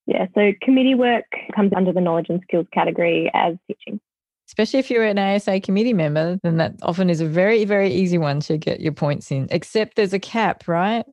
Yeah, 0.06 0.28
so 0.36 0.52
committee 0.62 0.96
work 0.96 1.26
comes 1.56 1.72
under 1.76 1.94
the 1.94 2.02
knowledge 2.02 2.28
and 2.30 2.42
skills 2.44 2.68
category 2.74 3.32
as 3.34 3.56
teaching. 3.68 4.00
Especially 4.48 4.80
if 4.80 4.92
you're 4.92 5.04
an 5.04 5.18
ASA 5.18 5.62
committee 5.62 5.94
member, 5.94 6.38
then 6.44 6.58
that 6.58 6.74
often 6.82 7.10
is 7.10 7.22
a 7.22 7.26
very, 7.26 7.64
very 7.64 7.92
easy 7.92 8.18
one 8.18 8.42
to 8.42 8.58
get 8.58 8.82
your 8.82 8.92
points 8.92 9.32
in, 9.32 9.48
except 9.52 9.96
there's 9.96 10.14
a 10.14 10.20
cap, 10.20 10.68
right? 10.68 11.06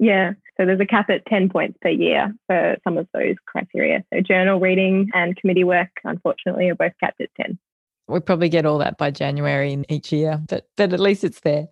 Yeah, 0.00 0.32
so 0.56 0.66
there's 0.66 0.80
a 0.80 0.86
cap 0.86 1.08
at 1.08 1.24
10 1.26 1.50
points 1.50 1.78
per 1.80 1.88
year 1.88 2.34
for 2.48 2.76
some 2.82 2.98
of 2.98 3.06
those 3.14 3.36
criteria. 3.46 4.04
So 4.12 4.20
journal 4.20 4.58
reading 4.58 5.08
and 5.14 5.36
committee 5.36 5.64
work, 5.64 5.88
unfortunately, 6.02 6.68
are 6.68 6.74
both 6.74 6.92
capped 6.98 7.20
at 7.20 7.30
10. 7.40 7.58
We 8.08 8.20
probably 8.20 8.48
get 8.48 8.66
all 8.66 8.78
that 8.78 8.98
by 8.98 9.12
January 9.12 9.72
in 9.72 9.86
each 9.88 10.12
year, 10.12 10.42
but, 10.48 10.66
but 10.76 10.92
at 10.92 11.00
least 11.00 11.24
it's 11.24 11.40
there. 11.40 11.68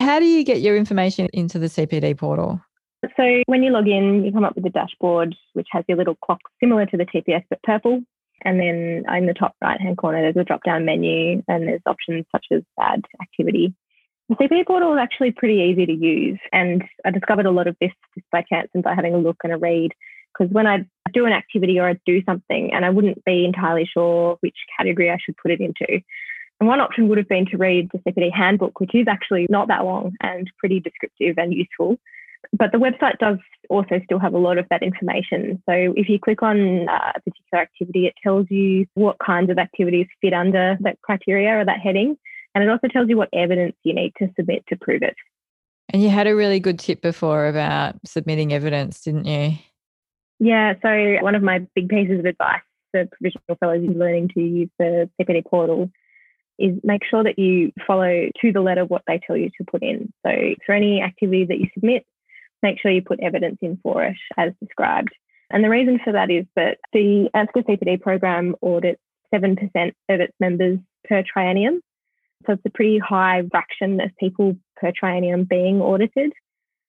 How 0.00 0.18
do 0.18 0.24
you 0.24 0.44
get 0.44 0.60
your 0.60 0.76
information 0.76 1.28
into 1.32 1.58
the 1.58 1.66
CPD 1.66 2.16
portal? 2.16 2.60
So 3.16 3.42
when 3.46 3.62
you 3.62 3.70
log 3.70 3.88
in, 3.88 4.24
you 4.24 4.32
come 4.32 4.44
up 4.44 4.56
with 4.56 4.66
a 4.66 4.70
dashboard 4.70 5.34
which 5.52 5.68
has 5.72 5.84
your 5.88 5.98
little 5.98 6.16
clock 6.16 6.40
similar 6.60 6.86
to 6.86 6.96
the 6.96 7.04
TPS 7.04 7.44
but 7.50 7.62
purple. 7.62 8.02
And 8.42 8.60
then 8.60 9.04
in 9.16 9.26
the 9.26 9.34
top 9.34 9.54
right 9.62 9.80
hand 9.80 9.96
corner, 9.96 10.20
there's 10.20 10.42
a 10.42 10.44
drop 10.44 10.64
down 10.64 10.84
menu 10.84 11.42
and 11.48 11.66
there's 11.66 11.80
options 11.86 12.26
such 12.30 12.46
as 12.52 12.62
add 12.80 13.02
activity. 13.22 13.74
The 14.28 14.36
CPD 14.36 14.66
portal 14.66 14.94
is 14.94 14.98
actually 15.00 15.32
pretty 15.32 15.56
easy 15.56 15.86
to 15.86 15.92
use. 15.92 16.38
And 16.52 16.82
I 17.04 17.10
discovered 17.10 17.46
a 17.46 17.50
lot 17.50 17.66
of 17.66 17.76
this 17.80 17.92
just 18.14 18.26
by 18.30 18.42
chance 18.42 18.68
and 18.74 18.82
by 18.82 18.94
having 18.94 19.14
a 19.14 19.18
look 19.18 19.36
and 19.44 19.52
a 19.52 19.56
read. 19.56 19.92
Because 20.36 20.52
when 20.52 20.66
I 20.66 20.84
do 21.12 21.26
an 21.26 21.32
activity 21.32 21.78
or 21.78 21.88
I 21.88 21.98
do 22.04 22.22
something 22.24 22.72
and 22.74 22.84
I 22.84 22.90
wouldn't 22.90 23.24
be 23.24 23.44
entirely 23.44 23.88
sure 23.90 24.36
which 24.40 24.56
category 24.76 25.10
I 25.10 25.18
should 25.24 25.36
put 25.36 25.52
it 25.52 25.60
into, 25.60 26.02
and 26.60 26.68
one 26.68 26.80
option 26.80 27.08
would 27.08 27.18
have 27.18 27.28
been 27.28 27.46
to 27.46 27.56
read 27.56 27.90
the 27.92 27.98
CPD 27.98 28.32
handbook, 28.32 28.80
which 28.80 28.94
is 28.94 29.06
actually 29.08 29.46
not 29.48 29.68
that 29.68 29.84
long 29.84 30.12
and 30.20 30.50
pretty 30.58 30.80
descriptive 30.80 31.36
and 31.38 31.52
useful. 31.52 31.98
But 32.52 32.72
the 32.72 32.78
website 32.78 33.18
does 33.18 33.38
also 33.70 34.00
still 34.04 34.18
have 34.18 34.34
a 34.34 34.38
lot 34.38 34.58
of 34.58 34.66
that 34.70 34.82
information. 34.82 35.62
So 35.68 35.94
if 35.96 36.08
you 36.08 36.18
click 36.18 36.42
on 36.42 36.88
uh, 36.88 37.12
a 37.16 37.20
particular 37.20 37.62
activity, 37.62 38.06
it 38.06 38.14
tells 38.22 38.46
you 38.50 38.86
what 38.94 39.16
kinds 39.24 39.50
of 39.50 39.58
activities 39.58 40.06
fit 40.20 40.32
under 40.32 40.76
that 40.80 41.00
criteria 41.02 41.58
or 41.58 41.64
that 41.64 41.80
heading. 41.80 42.16
And 42.54 42.62
it 42.62 42.70
also 42.70 42.88
tells 42.88 43.08
you 43.08 43.16
what 43.16 43.28
evidence 43.32 43.74
you 43.82 43.94
need 43.94 44.12
to 44.18 44.28
submit 44.36 44.64
to 44.68 44.76
prove 44.76 45.02
it. 45.02 45.16
And 45.90 46.02
you 46.02 46.08
had 46.08 46.26
a 46.26 46.36
really 46.36 46.60
good 46.60 46.78
tip 46.78 47.02
before 47.02 47.46
about 47.46 47.96
submitting 48.04 48.52
evidence, 48.52 49.00
didn't 49.02 49.26
you? 49.26 49.52
Yeah. 50.38 50.74
So 50.82 51.22
one 51.22 51.34
of 51.34 51.42
my 51.42 51.60
big 51.74 51.88
pieces 51.88 52.20
of 52.20 52.26
advice 52.26 52.60
for 52.90 53.06
provisional 53.06 53.56
fellows 53.60 53.82
is 53.82 53.96
learning 53.96 54.30
to 54.34 54.40
use 54.40 54.70
the 54.78 55.10
CPD 55.20 55.44
portal 55.46 55.90
is 56.58 56.78
make 56.84 57.02
sure 57.08 57.24
that 57.24 57.38
you 57.38 57.72
follow 57.86 58.28
to 58.40 58.52
the 58.52 58.60
letter 58.60 58.84
what 58.84 59.02
they 59.06 59.20
tell 59.26 59.36
you 59.36 59.50
to 59.58 59.64
put 59.64 59.82
in. 59.82 60.12
So 60.24 60.32
for 60.64 60.74
any 60.74 61.02
activity 61.02 61.44
that 61.46 61.58
you 61.58 61.68
submit, 61.74 62.04
make 62.64 62.80
sure 62.80 62.90
you 62.90 63.02
put 63.02 63.20
evidence 63.20 63.58
in 63.62 63.78
for 63.82 64.02
it 64.02 64.16
as 64.36 64.52
described. 64.60 65.10
And 65.50 65.62
the 65.62 65.70
reason 65.70 66.00
for 66.02 66.12
that 66.12 66.30
is 66.30 66.46
that 66.56 66.78
the 66.92 67.28
ANZCA 67.36 67.64
CPD 67.68 68.00
program 68.00 68.56
audits 68.62 69.00
7% 69.32 69.58
of 70.08 70.20
its 70.20 70.32
members 70.40 70.78
per 71.06 71.22
triennium. 71.22 71.80
So 72.46 72.54
it's 72.54 72.62
a 72.66 72.70
pretty 72.70 72.98
high 72.98 73.42
fraction 73.50 74.00
of 74.00 74.10
people 74.18 74.56
per 74.76 74.90
triennium 74.90 75.46
being 75.48 75.80
audited. 75.80 76.32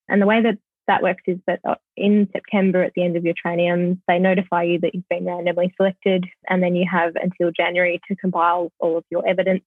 And 0.08 0.22
the 0.22 0.26
way 0.26 0.42
that 0.42 0.58
that 0.88 1.04
works 1.04 1.24
is 1.28 1.38
that 1.48 1.60
uh, 1.68 1.76
in 1.98 2.30
September, 2.32 2.84
at 2.84 2.94
the 2.96 3.04
end 3.04 3.18
of 3.18 3.26
your 3.26 3.34
triennium, 3.34 4.00
they 4.08 4.20
notify 4.20 4.64
you 4.64 4.80
that 4.80 4.94
you've 4.94 5.10
been 5.10 5.26
randomly 5.26 5.74
selected, 5.78 6.26
and 6.48 6.62
then 6.62 6.76
you 6.76 6.86
have 6.90 7.14
until 7.16 7.52
January 7.52 8.00
to 8.08 8.16
compile 8.16 8.72
all 8.80 8.98
of 8.98 9.04
your 9.10 9.28
evidence, 9.28 9.64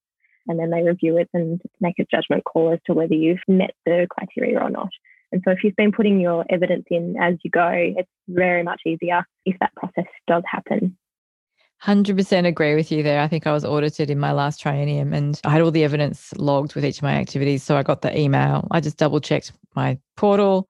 and 0.47 0.59
then 0.59 0.71
they 0.71 0.83
review 0.83 1.19
it 1.19 1.29
and 1.35 1.61
make 1.81 1.99
a 1.99 2.07
judgment 2.11 2.45
call 2.45 2.73
as 2.73 2.79
to 2.87 2.95
whether 2.95 3.15
you've 3.15 3.43
met 3.49 3.75
the 3.85 4.07
criteria 4.09 4.61
or 4.61 4.71
not. 4.71 4.91
And 5.33 5.43
so, 5.45 5.51
if 5.51 5.63
you've 5.63 5.77
been 5.77 5.93
putting 5.93 6.21
your 6.21 6.45
evidence 6.51 6.85
in 6.91 7.17
as 7.21 7.35
you 7.43 7.51
go, 7.51 7.69
it's 7.73 8.09
very 8.29 8.63
much 8.63 8.83
easier 8.87 9.25
if 9.45 9.57
that 9.61 9.75
process 9.75 10.07
does 10.27 10.43
happen. 10.51 10.97
100% 11.85 12.47
agree 12.47 12.75
with 12.75 12.91
you 12.91 13.03
there. 13.03 13.21
I 13.21 13.29
think 13.29 13.47
I 13.47 13.53
was 13.53 13.65
audited 13.65 14.11
in 14.11 14.19
my 14.19 14.33
last 14.33 14.63
triennium 14.63 15.15
and 15.15 15.41
I 15.45 15.51
had 15.51 15.61
all 15.61 15.71
the 15.71 15.85
evidence 15.85 16.33
logged 16.37 16.75
with 16.75 16.85
each 16.85 16.99
of 16.99 17.03
my 17.05 17.15
activities. 17.15 17.63
So 17.63 17.77
I 17.77 17.85
got 17.85 18.03
the 18.03 18.19
email. 18.19 18.67
I 18.73 18.81
just 18.81 18.97
double 18.97 19.21
checked 19.21 19.53
my 19.77 19.97
portal. 20.17 20.69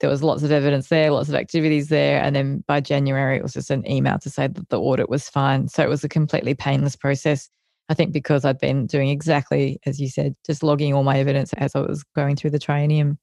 There 0.00 0.10
was 0.10 0.22
lots 0.22 0.42
of 0.42 0.52
evidence 0.52 0.88
there, 0.88 1.10
lots 1.10 1.28
of 1.28 1.36
activities 1.36 1.88
there. 1.88 2.22
And 2.22 2.36
then 2.36 2.64
by 2.66 2.80
January, 2.80 3.36
it 3.36 3.42
was 3.42 3.54
just 3.54 3.70
an 3.70 3.88
email 3.90 4.18
to 4.18 4.28
say 4.28 4.48
that 4.48 4.68
the 4.68 4.80
audit 4.80 5.08
was 5.08 5.28
fine. 5.28 5.68
So 5.68 5.82
it 5.82 5.88
was 5.88 6.04
a 6.04 6.08
completely 6.08 6.54
painless 6.54 6.96
process. 6.96 7.48
I 7.88 7.94
think 7.94 8.12
because 8.12 8.44
I'd 8.44 8.58
been 8.58 8.86
doing 8.86 9.08
exactly 9.08 9.78
as 9.86 10.00
you 10.00 10.08
said, 10.08 10.34
just 10.44 10.62
logging 10.62 10.92
all 10.92 11.02
my 11.02 11.18
evidence 11.18 11.52
as 11.54 11.74
I 11.74 11.80
was 11.80 12.04
going 12.14 12.36
through 12.36 12.50
the 12.50 12.58
triennium. 12.58 13.18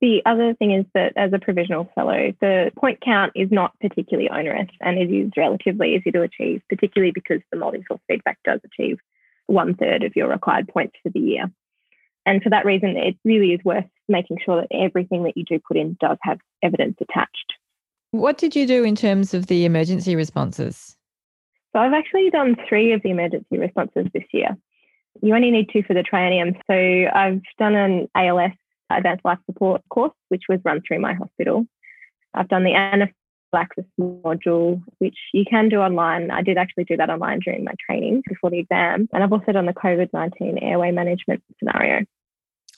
The 0.00 0.22
other 0.26 0.54
thing 0.54 0.72
is 0.72 0.84
that 0.94 1.12
as 1.16 1.32
a 1.32 1.38
provisional 1.38 1.88
fellow, 1.94 2.32
the 2.40 2.72
point 2.76 3.00
count 3.00 3.32
is 3.34 3.48
not 3.50 3.78
particularly 3.80 4.28
onerous 4.28 4.68
and 4.80 4.98
it 4.98 5.10
is 5.10 5.30
relatively 5.36 5.94
easy 5.94 6.10
to 6.10 6.22
achieve, 6.22 6.62
particularly 6.68 7.12
because 7.12 7.40
the 7.50 7.58
multi 7.58 7.84
source 7.88 8.00
feedback 8.08 8.38
does 8.44 8.60
achieve 8.64 8.98
one 9.46 9.74
third 9.74 10.02
of 10.02 10.16
your 10.16 10.28
required 10.28 10.68
points 10.68 10.96
for 11.02 11.10
the 11.10 11.20
year. 11.20 11.50
And 12.26 12.42
for 12.42 12.50
that 12.50 12.64
reason, 12.64 12.96
it 12.96 13.16
really 13.24 13.52
is 13.52 13.60
worth 13.64 13.84
making 14.08 14.38
sure 14.44 14.60
that 14.60 14.74
everything 14.74 15.24
that 15.24 15.36
you 15.36 15.44
do 15.44 15.60
put 15.66 15.76
in 15.76 15.96
does 16.00 16.18
have 16.22 16.38
evidence 16.62 16.96
attached. 17.00 17.52
What 18.10 18.38
did 18.38 18.56
you 18.56 18.66
do 18.66 18.84
in 18.84 18.96
terms 18.96 19.34
of 19.34 19.46
the 19.46 19.64
emergency 19.64 20.16
responses? 20.16 20.96
So 21.72 21.80
I've 21.80 21.92
actually 21.92 22.30
done 22.30 22.56
three 22.68 22.92
of 22.92 23.02
the 23.02 23.10
emergency 23.10 23.58
responses 23.58 24.06
this 24.14 24.24
year. 24.32 24.56
You 25.22 25.34
only 25.34 25.50
need 25.50 25.68
two 25.72 25.82
for 25.82 25.94
the 25.94 26.02
triennium. 26.02 26.56
So 26.66 27.10
I've 27.12 27.42
done 27.58 27.74
an 27.74 28.08
ALS 28.14 28.52
advanced 28.90 29.24
life 29.24 29.38
support 29.46 29.82
course, 29.90 30.12
which 30.28 30.44
was 30.48 30.60
run 30.64 30.80
through 30.86 31.00
my 31.00 31.14
hospital. 31.14 31.66
I've 32.34 32.48
done 32.48 32.64
the 32.64 32.74
anaphylaxis 32.74 33.84
module, 33.98 34.82
which 34.98 35.16
you 35.32 35.44
can 35.48 35.68
do 35.68 35.76
online. 35.76 36.30
I 36.30 36.42
did 36.42 36.58
actually 36.58 36.84
do 36.84 36.96
that 36.96 37.10
online 37.10 37.40
during 37.44 37.64
my 37.64 37.72
training 37.86 38.22
before 38.28 38.50
the 38.50 38.58
exam. 38.58 39.08
And 39.12 39.22
I've 39.22 39.32
also 39.32 39.52
done 39.52 39.66
the 39.66 39.72
COVID 39.72 40.10
19 40.12 40.58
airway 40.58 40.90
management 40.90 41.42
scenario. 41.58 42.04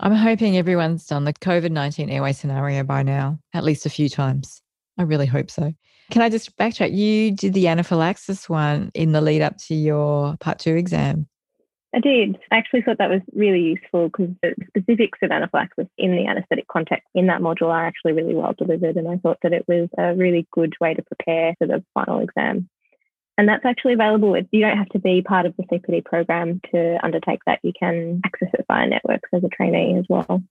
I'm 0.00 0.12
hoping 0.12 0.58
everyone's 0.58 1.06
done 1.06 1.24
the 1.24 1.32
COVID 1.32 1.70
19 1.70 2.10
airway 2.10 2.32
scenario 2.32 2.82
by 2.82 3.02
now, 3.02 3.38
at 3.54 3.64
least 3.64 3.86
a 3.86 3.90
few 3.90 4.08
times. 4.08 4.62
I 4.98 5.02
really 5.02 5.26
hope 5.26 5.50
so. 5.50 5.72
Can 6.10 6.22
I 6.22 6.28
just 6.28 6.56
backtrack? 6.56 6.94
You 6.94 7.32
did 7.32 7.52
the 7.52 7.68
anaphylaxis 7.68 8.48
one 8.48 8.90
in 8.94 9.12
the 9.12 9.20
lead 9.20 9.42
up 9.42 9.56
to 9.66 9.74
your 9.74 10.36
part 10.38 10.58
two 10.58 10.76
exam. 10.76 11.26
I 11.96 12.00
did. 12.00 12.36
I 12.50 12.58
actually 12.58 12.82
thought 12.82 12.98
that 12.98 13.08
was 13.08 13.22
really 13.32 13.62
useful 13.62 14.10
because 14.10 14.28
the 14.42 14.54
specifics 14.68 15.18
of 15.22 15.30
anaphylaxis 15.30 15.86
in 15.96 16.14
the 16.14 16.26
anaesthetic 16.26 16.68
context 16.68 17.08
in 17.14 17.26
that 17.28 17.40
module 17.40 17.68
are 17.68 17.86
actually 17.86 18.12
really 18.12 18.34
well 18.34 18.52
delivered. 18.56 18.96
And 18.96 19.08
I 19.08 19.16
thought 19.16 19.38
that 19.42 19.54
it 19.54 19.64
was 19.66 19.88
a 19.96 20.14
really 20.14 20.46
good 20.52 20.74
way 20.78 20.92
to 20.92 21.02
prepare 21.02 21.54
for 21.58 21.66
the 21.66 21.82
final 21.94 22.20
exam. 22.20 22.68
And 23.38 23.48
that's 23.48 23.64
actually 23.64 23.94
available. 23.94 24.36
You 24.50 24.60
don't 24.60 24.76
have 24.76 24.90
to 24.90 24.98
be 24.98 25.22
part 25.22 25.46
of 25.46 25.54
the 25.56 25.62
CPD 25.64 26.04
program 26.04 26.60
to 26.72 26.98
undertake 27.02 27.40
that. 27.46 27.60
You 27.62 27.72
can 27.78 28.20
access 28.26 28.50
it 28.52 28.66
via 28.68 28.86
networks 28.86 29.30
as 29.32 29.42
a 29.42 29.48
trainee 29.48 29.98
as 29.98 30.04
well. 30.10 30.42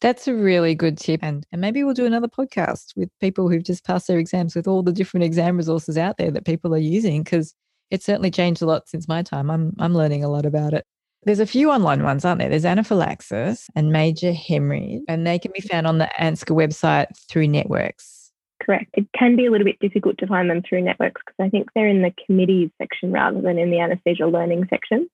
That's 0.00 0.26
a 0.26 0.34
really 0.34 0.74
good 0.74 0.98
tip. 0.98 1.20
And, 1.22 1.46
and 1.52 1.60
maybe 1.60 1.84
we'll 1.84 1.94
do 1.94 2.06
another 2.06 2.26
podcast 2.26 2.96
with 2.96 3.10
people 3.20 3.48
who've 3.48 3.62
just 3.62 3.84
passed 3.84 4.08
their 4.08 4.18
exams 4.18 4.56
with 4.56 4.66
all 4.66 4.82
the 4.82 4.92
different 4.92 5.22
exam 5.22 5.56
resources 5.56 5.96
out 5.96 6.16
there 6.16 6.32
that 6.32 6.46
people 6.46 6.74
are 6.74 6.78
using 6.78 7.22
because 7.22 7.54
it's 7.90 8.04
certainly 8.04 8.30
changed 8.30 8.62
a 8.62 8.66
lot 8.66 8.88
since 8.88 9.08
my 9.08 9.22
time. 9.22 9.50
I'm 9.50 9.74
I'm 9.78 9.94
learning 9.94 10.24
a 10.24 10.28
lot 10.28 10.46
about 10.46 10.74
it. 10.74 10.84
There's 11.24 11.40
a 11.40 11.46
few 11.46 11.70
online 11.70 12.02
ones, 12.02 12.24
aren't 12.24 12.40
there? 12.40 12.48
There's 12.48 12.64
anaphylaxis 12.64 13.68
and 13.76 13.92
major 13.92 14.32
hemorrhage, 14.32 15.02
and 15.06 15.26
they 15.26 15.38
can 15.38 15.52
be 15.54 15.60
found 15.60 15.86
on 15.86 15.98
the 15.98 16.08
ANZCA 16.18 16.56
website 16.56 17.08
through 17.28 17.48
networks. 17.48 18.32
Correct. 18.62 18.90
It 18.94 19.06
can 19.18 19.36
be 19.36 19.46
a 19.46 19.50
little 19.50 19.66
bit 19.66 19.78
difficult 19.80 20.16
to 20.18 20.26
find 20.26 20.48
them 20.48 20.62
through 20.66 20.82
networks 20.82 21.20
because 21.24 21.44
I 21.44 21.50
think 21.50 21.68
they're 21.74 21.88
in 21.88 22.02
the 22.02 22.14
committees 22.26 22.70
section 22.78 23.12
rather 23.12 23.40
than 23.40 23.58
in 23.58 23.70
the 23.70 23.80
anesthesia 23.80 24.26
learning 24.26 24.66
section. 24.70 25.08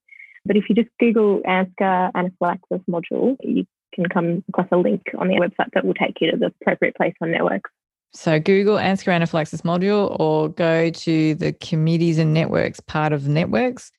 But 0.44 0.56
if 0.56 0.68
you 0.68 0.76
just 0.76 0.88
Google 1.00 1.40
ANZCA 1.42 2.12
anaphylaxis 2.14 2.82
module, 2.88 3.36
you 3.42 3.66
can 3.94 4.08
come 4.08 4.44
across 4.48 4.68
a 4.70 4.76
link 4.76 5.02
on 5.18 5.28
the 5.28 5.34
website 5.34 5.72
that 5.74 5.84
will 5.84 5.94
take 5.94 6.20
you 6.20 6.30
to 6.30 6.36
the 6.36 6.52
appropriate 6.60 6.94
place 6.94 7.14
on 7.20 7.32
networks. 7.32 7.70
So 8.12 8.40
Google 8.40 8.76
ANZCA 8.76 9.12
anaphylaxis 9.12 9.62
module 9.62 10.16
or 10.18 10.48
go 10.48 10.90
to 10.90 11.34
the 11.34 11.52
committees 11.52 12.18
and 12.18 12.32
networks 12.32 12.80
part 12.80 13.12
of 13.12 13.28
networks. 13.28 13.90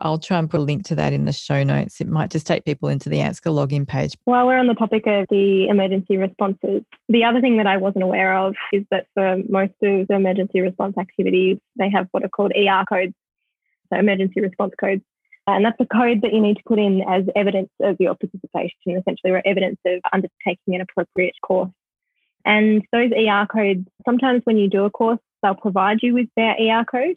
I'll 0.00 0.18
try 0.18 0.38
and 0.38 0.48
put 0.48 0.60
a 0.60 0.62
link 0.62 0.84
to 0.84 0.94
that 0.94 1.12
in 1.12 1.24
the 1.24 1.32
show 1.32 1.62
notes. 1.64 2.00
It 2.00 2.08
might 2.08 2.30
just 2.30 2.46
take 2.46 2.64
people 2.64 2.88
into 2.88 3.08
the 3.08 3.18
ANZCA 3.18 3.52
login 3.52 3.86
page. 3.86 4.14
While 4.24 4.46
we're 4.46 4.58
on 4.58 4.68
the 4.68 4.74
topic 4.74 5.06
of 5.06 5.26
the 5.28 5.66
emergency 5.68 6.16
responses, 6.16 6.82
the 7.08 7.24
other 7.24 7.40
thing 7.40 7.56
that 7.56 7.66
I 7.66 7.78
wasn't 7.78 8.04
aware 8.04 8.36
of 8.38 8.54
is 8.72 8.84
that 8.90 9.06
for 9.14 9.38
most 9.48 9.74
of 9.82 10.06
the 10.06 10.14
emergency 10.14 10.60
response 10.60 10.96
activities, 10.98 11.58
they 11.76 11.90
have 11.90 12.06
what 12.12 12.24
are 12.24 12.28
called 12.28 12.52
ER 12.56 12.84
codes, 12.88 13.14
so 13.92 13.98
emergency 13.98 14.40
response 14.40 14.72
codes. 14.80 15.02
And 15.48 15.64
that's 15.64 15.80
a 15.80 15.86
code 15.86 16.20
that 16.22 16.32
you 16.32 16.40
need 16.40 16.58
to 16.58 16.62
put 16.66 16.78
in 16.78 17.02
as 17.08 17.24
evidence 17.34 17.70
of 17.80 17.96
your 17.98 18.14
participation, 18.14 18.98
essentially, 18.98 19.32
or 19.32 19.42
evidence 19.44 19.78
of 19.86 20.00
undertaking 20.12 20.74
an 20.74 20.82
appropriate 20.82 21.34
course 21.42 21.70
and 22.44 22.82
those 22.92 23.10
ER 23.12 23.46
codes, 23.50 23.86
sometimes 24.04 24.42
when 24.44 24.56
you 24.56 24.68
do 24.68 24.84
a 24.84 24.90
course, 24.90 25.18
they'll 25.42 25.54
provide 25.54 25.98
you 26.02 26.14
with 26.14 26.28
their 26.36 26.56
ER 26.60 26.84
code. 26.84 27.16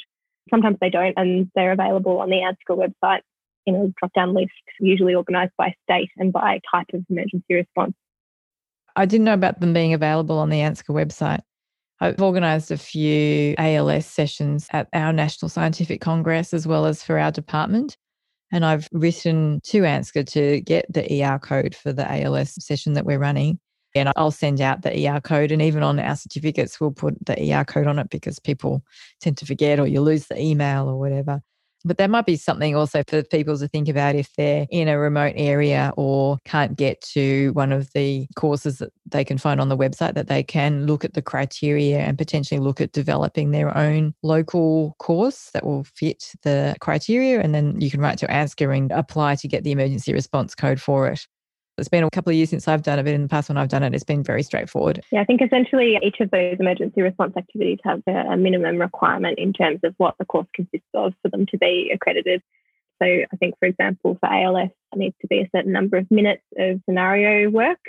Sometimes 0.50 0.78
they 0.82 0.90
don't, 0.90 1.14
and 1.18 1.50
they're 1.56 1.72
available 1.72 2.20
on 2.20 2.30
the 2.30 2.38
ANZCA 2.38 2.76
website 2.76 3.22
in 3.66 3.76
a 3.76 3.88
drop 4.00 4.14
down 4.14 4.34
list, 4.34 4.52
usually 4.80 5.16
organised 5.16 5.54
by 5.58 5.74
state 5.84 6.10
and 6.18 6.34
by 6.34 6.60
type 6.72 6.88
of 6.94 7.06
emergency 7.10 7.54
response. 7.54 7.94
I 8.96 9.06
didn't 9.06 9.26
know 9.26 9.34
about 9.34 9.60
them 9.60 9.74
being 9.74 9.94
available 9.94 10.38
on 10.38 10.50
the 10.50 10.60
ANZCA 10.60 10.90
website. 10.90 11.42
I've 12.02 12.20
organised 12.20 12.72
a 12.72 12.78
few 12.78 13.54
ALS 13.60 14.08
sessions 14.08 14.68
at 14.72 14.88
our 14.92 15.14
National 15.14 15.50
Scientific 15.50 16.02
Congress 16.02 16.54
as 16.54 16.66
well 16.66 16.86
as 16.86 17.04
for 17.04 17.20
our 17.20 17.32
department. 17.32 17.96
And 18.52 18.66
I've 18.66 18.90
written 18.92 19.62
to 19.66 19.84
ANZCA 19.84 20.26
to 20.32 20.62
get 20.62 20.92
the 20.92 21.24
ER 21.24 21.40
code 21.40 21.76
for 21.76 21.94
the 21.94 22.12
ALS 22.12 22.56
session 22.66 22.94
that 22.94 23.06
we're 23.06 23.20
running. 23.20 23.60
And 23.96 24.12
I'll 24.16 24.32
send 24.32 24.62
out 24.62 24.82
the 24.82 25.08
ER 25.08 25.22
code. 25.22 25.52
And 25.52 25.62
even 25.62 25.84
on 25.84 26.00
our 26.00 26.16
certificates, 26.16 26.80
we'll 26.80 26.92
put 26.92 27.26
the 27.26 27.54
ER 27.54 27.66
code 27.66 27.88
on 27.88 28.00
it 28.00 28.10
because 28.10 28.40
people 28.40 28.84
tend 29.20 29.38
to 29.38 29.46
forget 29.46 29.80
or 29.80 29.88
you 29.88 30.02
lose 30.02 30.28
the 30.28 30.40
email 30.40 30.88
or 30.88 30.98
whatever. 30.98 31.42
But 31.84 31.98
that 31.98 32.10
might 32.10 32.26
be 32.26 32.36
something 32.36 32.76
also 32.76 33.04
for 33.08 33.24
people 33.24 33.58
to 33.58 33.68
think 33.68 33.90
about 33.90 34.16
if 34.16 34.32
they're 34.36 34.68
in 34.70 34.88
a 34.88 35.00
remote 35.00 35.34
area 35.36 35.92
or 35.98 36.38
can't 36.46 36.78
get 36.78 37.02
to 37.14 37.52
one 37.54 37.72
of 37.72 37.92
the 37.94 38.28
courses 38.36 38.78
that 38.78 38.94
they 39.08 39.24
can 39.24 39.38
find 39.38 39.60
on 39.60 39.70
the 39.70 39.78
website, 39.78 40.14
that 40.14 40.28
they 40.28 40.44
can 40.44 40.86
look 40.86 41.04
at 41.04 41.14
the 41.14 41.22
criteria 41.22 42.00
and 42.00 42.18
potentially 42.18 42.60
look 42.60 42.82
at 42.82 42.92
developing 42.92 43.52
their 43.52 43.76
own 43.76 44.14
local 44.22 44.96
course 45.00 45.50
that 45.54 45.66
will 45.66 45.84
fit 45.84 46.34
the 46.44 46.76
criteria. 46.82 47.42
And 47.42 47.56
then 47.56 47.80
you 47.82 47.90
can 47.90 48.00
write 48.00 48.20
to 48.20 48.28
ANZCA 48.28 48.78
and 48.78 48.92
apply 48.92 49.36
to 49.36 49.48
get 49.48 49.64
the 49.64 49.72
emergency 49.72 50.14
response 50.14 50.54
code 50.54 50.80
for 50.80 51.08
it. 51.08 51.26
It's 51.82 51.90
been 51.90 52.04
a 52.04 52.10
couple 52.12 52.30
of 52.30 52.36
years 52.36 52.52
since 52.52 52.68
I've 52.68 52.84
done 52.84 53.00
it, 53.00 53.04
but 53.04 53.14
in 53.14 53.24
the 53.24 53.28
past 53.28 53.50
when 53.50 53.58
I've 53.58 53.70
done 53.70 53.82
it, 53.82 53.96
it's 53.96 54.04
been 54.04 54.22
very 54.22 54.44
straightforward. 54.44 55.04
Yeah, 55.12 55.22
I 55.22 55.26
think 55.26 55.42
essentially 55.42 55.98
each 56.04 56.20
of 56.20 56.30
those 56.30 56.58
emergency 56.60 57.02
response 57.02 57.36
activities 57.36 57.80
have 57.84 58.04
a 58.06 58.38
minimum 58.38 58.78
requirement 58.78 59.40
in 59.40 59.52
terms 59.52 59.80
of 59.84 59.96
what 59.98 60.14
the 60.20 60.26
course 60.26 60.46
consists 60.54 60.88
of 60.94 61.14
for 61.24 61.30
them 61.30 61.48
to 61.48 61.58
be 61.58 61.92
accredited. 61.92 62.44
So 63.02 63.08
I 63.08 63.36
think, 63.40 63.56
for 63.58 63.66
example, 63.66 64.16
for 64.20 64.32
ALS, 64.32 64.70
it 64.94 64.98
needs 65.00 65.16
to 65.22 65.28
be 65.28 65.40
a 65.40 65.50
certain 65.56 65.72
number 65.72 65.98
of 65.98 66.10
minutes 66.12 66.44
of 66.56 66.80
scenario 66.86 67.50
work. 67.50 67.80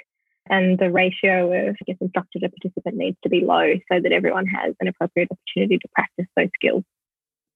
And 0.48 0.78
the 0.78 0.90
ratio 0.90 1.68
of, 1.68 1.76
I 1.76 1.84
guess, 1.84 1.98
instructor 2.00 2.40
to 2.40 2.48
participant 2.48 2.96
needs 2.96 3.18
to 3.24 3.28
be 3.28 3.44
low 3.44 3.74
so 3.92 4.00
that 4.00 4.10
everyone 4.10 4.46
has 4.46 4.74
an 4.80 4.88
appropriate 4.88 5.28
opportunity 5.30 5.76
to 5.78 5.88
practice 5.94 6.26
those 6.34 6.48
skills. 6.54 6.82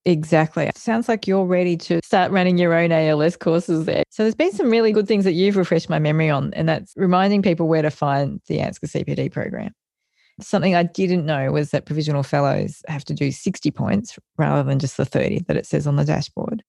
Exactly. 0.06 0.70
sounds 0.76 1.08
like 1.08 1.26
you're 1.26 1.44
ready 1.44 1.76
to 1.78 2.00
start 2.04 2.30
running 2.30 2.58
your 2.58 2.74
own 2.74 2.92
ALS 2.92 3.36
courses 3.36 3.86
there. 3.86 4.04
So 4.08 4.22
there's 4.22 4.36
been 4.36 4.52
some 4.52 4.70
really 4.70 4.92
good 4.92 5.08
things 5.08 5.24
that 5.24 5.32
you've 5.32 5.56
refreshed 5.56 5.90
my 5.90 5.98
memory 5.98 6.30
on, 6.30 6.54
and 6.54 6.68
that's 6.68 6.92
reminding 6.96 7.42
people 7.42 7.66
where 7.66 7.82
to 7.82 7.90
find 7.90 8.40
the 8.46 8.58
ANZCA 8.58 9.04
CPD 9.04 9.32
program. 9.32 9.72
Something 10.40 10.76
I 10.76 10.84
didn't 10.84 11.26
know 11.26 11.50
was 11.50 11.72
that 11.72 11.86
provisional 11.86 12.22
fellows 12.22 12.82
have 12.86 13.04
to 13.06 13.14
do 13.14 13.32
60 13.32 13.72
points 13.72 14.16
rather 14.38 14.62
than 14.62 14.78
just 14.78 14.96
the 14.96 15.04
30 15.04 15.40
that 15.48 15.56
it 15.56 15.66
says 15.66 15.88
on 15.88 15.96
the 15.96 16.04
dashboard. 16.04 16.62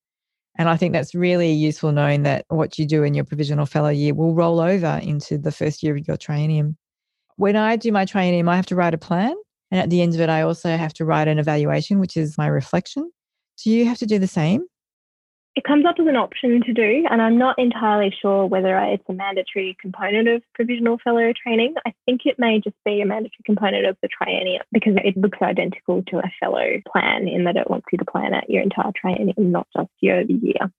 And 0.57 0.67
I 0.67 0.75
think 0.75 0.93
that's 0.93 1.13
really 1.13 1.51
useful 1.51 1.91
knowing 1.91 2.23
that 2.23 2.43
what 2.47 2.79
you 2.79 2.87
do 2.87 3.03
in 3.03 3.13
your 3.13 3.25
provisional 3.25 3.67
fellow 3.67 3.89
year 3.89 4.15
will 4.15 4.33
roll 4.33 4.59
over 4.59 4.99
into 5.03 5.37
the 5.37 5.51
first 5.51 5.83
year 5.83 5.95
of 5.95 6.07
your 6.07 6.17
training. 6.17 6.75
When 7.35 7.55
I 7.55 7.75
do 7.75 7.91
my 7.91 8.05
training, 8.05 8.47
I 8.47 8.55
have 8.55 8.65
to 8.67 8.75
write 8.75 8.95
a 8.95 8.97
plan. 8.97 9.35
And 9.69 9.79
at 9.79 9.91
the 9.91 10.01
end 10.01 10.15
of 10.15 10.21
it, 10.21 10.29
I 10.29 10.41
also 10.41 10.75
have 10.75 10.93
to 10.93 11.05
write 11.05 11.27
an 11.27 11.37
evaluation, 11.37 11.99
which 11.99 12.17
is 12.17 12.35
my 12.35 12.47
reflection. 12.47 13.11
Do 13.63 13.71
you 13.71 13.85
have 13.85 13.97
to 13.99 14.05
do 14.05 14.19
the 14.19 14.27
same? 14.27 14.65
It 15.55 15.63
comes 15.63 15.85
up 15.87 15.95
as 15.99 16.05
an 16.05 16.15
option 16.15 16.61
to 16.67 16.73
do, 16.73 17.05
and 17.09 17.19
I'm 17.19 17.39
not 17.39 17.57
entirely 17.57 18.13
sure 18.21 18.45
whether 18.45 18.77
it's 18.77 19.03
a 19.09 19.13
mandatory 19.13 19.75
component 19.81 20.27
of 20.27 20.43
provisional 20.53 20.99
fellow 21.03 21.33
training. 21.33 21.73
I 21.83 21.95
think 22.05 22.21
it 22.25 22.37
may 22.37 22.59
just 22.59 22.75
be 22.85 23.01
a 23.01 23.07
mandatory 23.07 23.41
component 23.43 23.87
of 23.87 23.97
the 24.03 24.09
triennium 24.09 24.61
because 24.71 24.93
it 25.03 25.17
looks 25.17 25.39
identical 25.41 26.03
to 26.09 26.19
a 26.19 26.31
fellow 26.39 26.79
plan 26.91 27.27
in 27.27 27.45
that 27.45 27.57
it 27.57 27.71
wants 27.71 27.87
you 27.91 27.97
to 27.97 28.05
plan 28.05 28.35
out 28.35 28.47
your 28.47 28.61
entire 28.61 28.91
training, 28.95 29.33
not 29.37 29.65
just 29.75 29.89
year 29.99 30.19
over 30.19 30.31
year. 30.31 30.71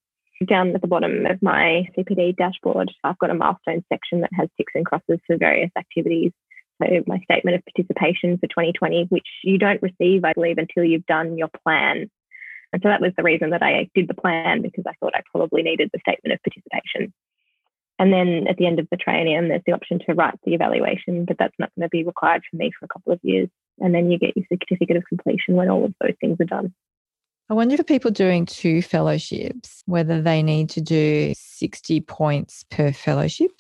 Down 0.46 0.72
at 0.72 0.80
the 0.80 0.86
bottom 0.86 1.26
of 1.26 1.42
my 1.42 1.88
CPD 1.96 2.36
dashboard, 2.36 2.92
I've 3.02 3.18
got 3.18 3.30
a 3.30 3.34
milestone 3.34 3.84
section 3.92 4.20
that 4.20 4.30
has 4.34 4.48
ticks 4.56 4.74
and 4.76 4.86
crosses 4.86 5.18
for 5.26 5.36
various 5.36 5.72
activities 5.76 6.30
so 6.80 7.02
my 7.06 7.18
statement 7.20 7.56
of 7.56 7.62
participation 7.64 8.38
for 8.38 8.46
2020, 8.46 9.06
which 9.08 9.26
you 9.42 9.58
don't 9.58 9.82
receive, 9.82 10.24
I 10.24 10.32
believe, 10.32 10.58
until 10.58 10.84
you've 10.84 11.06
done 11.06 11.36
your 11.36 11.50
plan. 11.64 12.10
And 12.72 12.82
so 12.82 12.88
that 12.88 13.00
was 13.00 13.12
the 13.16 13.22
reason 13.22 13.50
that 13.50 13.62
I 13.62 13.88
did 13.94 14.08
the 14.08 14.14
plan 14.14 14.62
because 14.62 14.84
I 14.86 14.92
thought 15.00 15.14
I 15.14 15.22
probably 15.30 15.62
needed 15.62 15.90
the 15.92 16.00
statement 16.00 16.34
of 16.34 16.42
participation. 16.42 17.12
And 17.98 18.12
then 18.12 18.46
at 18.48 18.56
the 18.58 18.66
end 18.66 18.78
of 18.78 18.86
the 18.90 18.96
training, 18.96 19.48
there's 19.48 19.62
the 19.66 19.72
option 19.72 19.98
to 20.06 20.14
write 20.14 20.38
the 20.44 20.54
evaluation, 20.54 21.24
but 21.24 21.36
that's 21.38 21.54
not 21.58 21.72
going 21.76 21.86
to 21.86 21.88
be 21.88 22.04
required 22.04 22.42
for 22.48 22.56
me 22.56 22.70
for 22.78 22.84
a 22.84 22.88
couple 22.88 23.12
of 23.12 23.18
years. 23.22 23.48
And 23.80 23.94
then 23.94 24.10
you 24.10 24.18
get 24.18 24.36
your 24.36 24.46
certificate 24.52 24.96
of 24.96 25.04
completion 25.08 25.54
when 25.54 25.68
all 25.68 25.84
of 25.84 25.94
those 26.00 26.14
things 26.20 26.36
are 26.40 26.44
done. 26.44 26.72
I 27.50 27.54
wonder 27.54 27.76
for 27.76 27.82
people 27.82 28.10
doing 28.10 28.44
two 28.44 28.82
fellowships, 28.82 29.82
whether 29.86 30.20
they 30.20 30.42
need 30.42 30.68
to 30.70 30.82
do 30.82 31.32
60 31.34 32.00
points 32.02 32.64
per 32.70 32.92
fellowship 32.92 33.52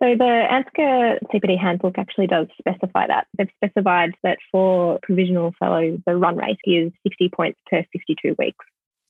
so 0.00 0.14
the 0.16 0.46
ANZCA 0.50 1.18
CPD 1.32 1.58
handbook 1.58 1.98
actually 1.98 2.26
does 2.26 2.46
specify 2.58 3.06
that. 3.06 3.26
They've 3.36 3.48
specified 3.62 4.10
that 4.22 4.38
for 4.52 4.98
provisional 5.02 5.54
fellows, 5.58 5.98
the 6.06 6.16
run 6.16 6.36
rate 6.36 6.58
is 6.64 6.92
60 7.02 7.30
points 7.30 7.60
per 7.70 7.84
52 7.92 8.36
weeks. 8.38 8.64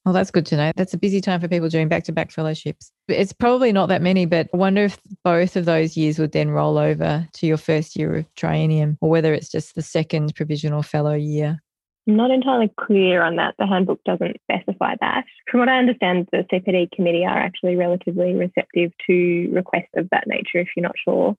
Well, 0.04 0.14
that's 0.14 0.30
good 0.30 0.46
to 0.46 0.56
know. 0.56 0.72
That's 0.74 0.94
a 0.94 0.98
busy 0.98 1.20
time 1.20 1.40
for 1.40 1.48
people 1.48 1.68
doing 1.68 1.88
back 1.88 2.04
to 2.04 2.12
back 2.12 2.30
fellowships. 2.30 2.90
It's 3.08 3.34
probably 3.34 3.72
not 3.72 3.90
that 3.90 4.00
many, 4.00 4.24
but 4.24 4.48
I 4.54 4.56
wonder 4.56 4.84
if 4.84 4.98
both 5.22 5.56
of 5.56 5.66
those 5.66 5.98
years 5.98 6.18
would 6.18 6.32
then 6.32 6.50
roll 6.50 6.78
over 6.78 7.28
to 7.30 7.46
your 7.46 7.58
first 7.58 7.94
year 7.94 8.16
of 8.16 8.34
triennium 8.34 8.96
or 9.02 9.10
whether 9.10 9.34
it's 9.34 9.50
just 9.50 9.74
the 9.74 9.82
second 9.82 10.34
provisional 10.34 10.82
fellow 10.82 11.12
year. 11.12 11.60
Not 12.08 12.30
entirely 12.30 12.72
clear 12.80 13.22
on 13.22 13.36
that. 13.36 13.54
The 13.58 13.66
handbook 13.66 14.02
doesn't 14.04 14.38
specify 14.50 14.94
that. 15.02 15.24
From 15.50 15.60
what 15.60 15.68
I 15.68 15.78
understand, 15.78 16.26
the 16.32 16.46
CPD 16.50 16.90
committee 16.90 17.26
are 17.26 17.38
actually 17.38 17.76
relatively 17.76 18.32
receptive 18.32 18.92
to 19.06 19.50
requests 19.52 19.92
of 19.94 20.08
that 20.10 20.26
nature 20.26 20.58
if 20.58 20.68
you're 20.74 20.84
not 20.84 20.94
sure. 21.04 21.36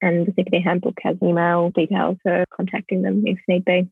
And 0.00 0.26
the 0.26 0.32
CPD 0.32 0.64
handbook 0.64 0.94
has 1.02 1.18
email 1.22 1.68
details 1.68 2.16
for 2.22 2.46
contacting 2.50 3.02
them 3.02 3.24
if 3.26 3.38
need 3.46 3.66
be. 3.66 3.90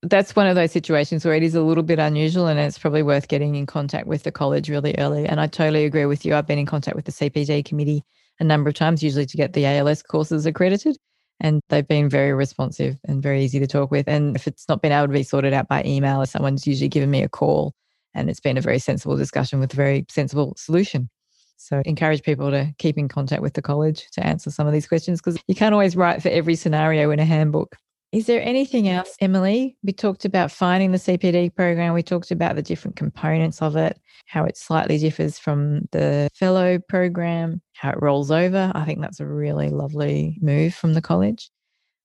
That's 0.00 0.34
one 0.34 0.46
of 0.46 0.54
those 0.54 0.72
situations 0.72 1.26
where 1.26 1.34
it 1.34 1.42
is 1.42 1.54
a 1.54 1.62
little 1.62 1.84
bit 1.84 1.98
unusual 1.98 2.46
and 2.46 2.58
it's 2.58 2.78
probably 2.78 3.02
worth 3.02 3.28
getting 3.28 3.54
in 3.54 3.66
contact 3.66 4.06
with 4.06 4.22
the 4.22 4.32
college 4.32 4.70
really 4.70 4.94
early. 4.96 5.26
And 5.26 5.42
I 5.42 5.46
totally 5.46 5.84
agree 5.84 6.06
with 6.06 6.24
you. 6.24 6.34
I've 6.34 6.46
been 6.46 6.58
in 6.58 6.64
contact 6.64 6.96
with 6.96 7.04
the 7.04 7.12
CPD 7.12 7.66
committee 7.66 8.02
a 8.40 8.44
number 8.44 8.70
of 8.70 8.76
times, 8.76 9.02
usually 9.02 9.26
to 9.26 9.36
get 9.36 9.52
the 9.52 9.66
ALS 9.66 10.02
courses 10.02 10.46
accredited. 10.46 10.96
And 11.40 11.60
they've 11.68 11.86
been 11.86 12.08
very 12.08 12.32
responsive 12.32 12.96
and 13.04 13.22
very 13.22 13.44
easy 13.44 13.58
to 13.58 13.66
talk 13.66 13.90
with. 13.90 14.08
And 14.08 14.36
if 14.36 14.46
it's 14.46 14.68
not 14.68 14.82
been 14.82 14.92
able 14.92 15.08
to 15.08 15.12
be 15.12 15.22
sorted 15.22 15.52
out 15.52 15.68
by 15.68 15.82
email, 15.84 16.24
someone's 16.26 16.66
usually 16.66 16.88
given 16.88 17.10
me 17.10 17.22
a 17.22 17.28
call. 17.28 17.74
And 18.14 18.30
it's 18.30 18.40
been 18.40 18.56
a 18.56 18.60
very 18.62 18.78
sensible 18.78 19.16
discussion 19.16 19.58
with 19.58 19.72
a 19.72 19.76
very 19.76 20.06
sensible 20.08 20.54
solution. 20.56 21.10
So 21.56 21.82
encourage 21.84 22.22
people 22.22 22.50
to 22.50 22.72
keep 22.78 22.98
in 22.98 23.08
contact 23.08 23.42
with 23.42 23.54
the 23.54 23.62
college 23.62 24.08
to 24.12 24.26
answer 24.26 24.50
some 24.50 24.66
of 24.66 24.72
these 24.72 24.86
questions 24.86 25.20
because 25.20 25.40
you 25.48 25.54
can't 25.54 25.72
always 25.72 25.96
write 25.96 26.22
for 26.22 26.28
every 26.28 26.56
scenario 26.56 27.10
in 27.10 27.18
a 27.18 27.24
handbook. 27.24 27.76
Is 28.14 28.26
there 28.26 28.40
anything 28.42 28.88
else, 28.88 29.16
Emily? 29.20 29.76
We 29.82 29.92
talked 29.92 30.24
about 30.24 30.52
finding 30.52 30.92
the 30.92 30.98
CPD 30.98 31.52
program. 31.52 31.94
We 31.94 32.04
talked 32.04 32.30
about 32.30 32.54
the 32.54 32.62
different 32.62 32.94
components 32.94 33.60
of 33.60 33.74
it, 33.74 33.98
how 34.26 34.44
it 34.44 34.56
slightly 34.56 34.98
differs 34.98 35.36
from 35.36 35.88
the 35.90 36.28
fellow 36.32 36.78
program, 36.78 37.60
how 37.72 37.90
it 37.90 38.00
rolls 38.00 38.30
over. 38.30 38.70
I 38.72 38.84
think 38.84 39.00
that's 39.00 39.18
a 39.18 39.26
really 39.26 39.68
lovely 39.68 40.38
move 40.40 40.76
from 40.76 40.94
the 40.94 41.02
college. 41.02 41.50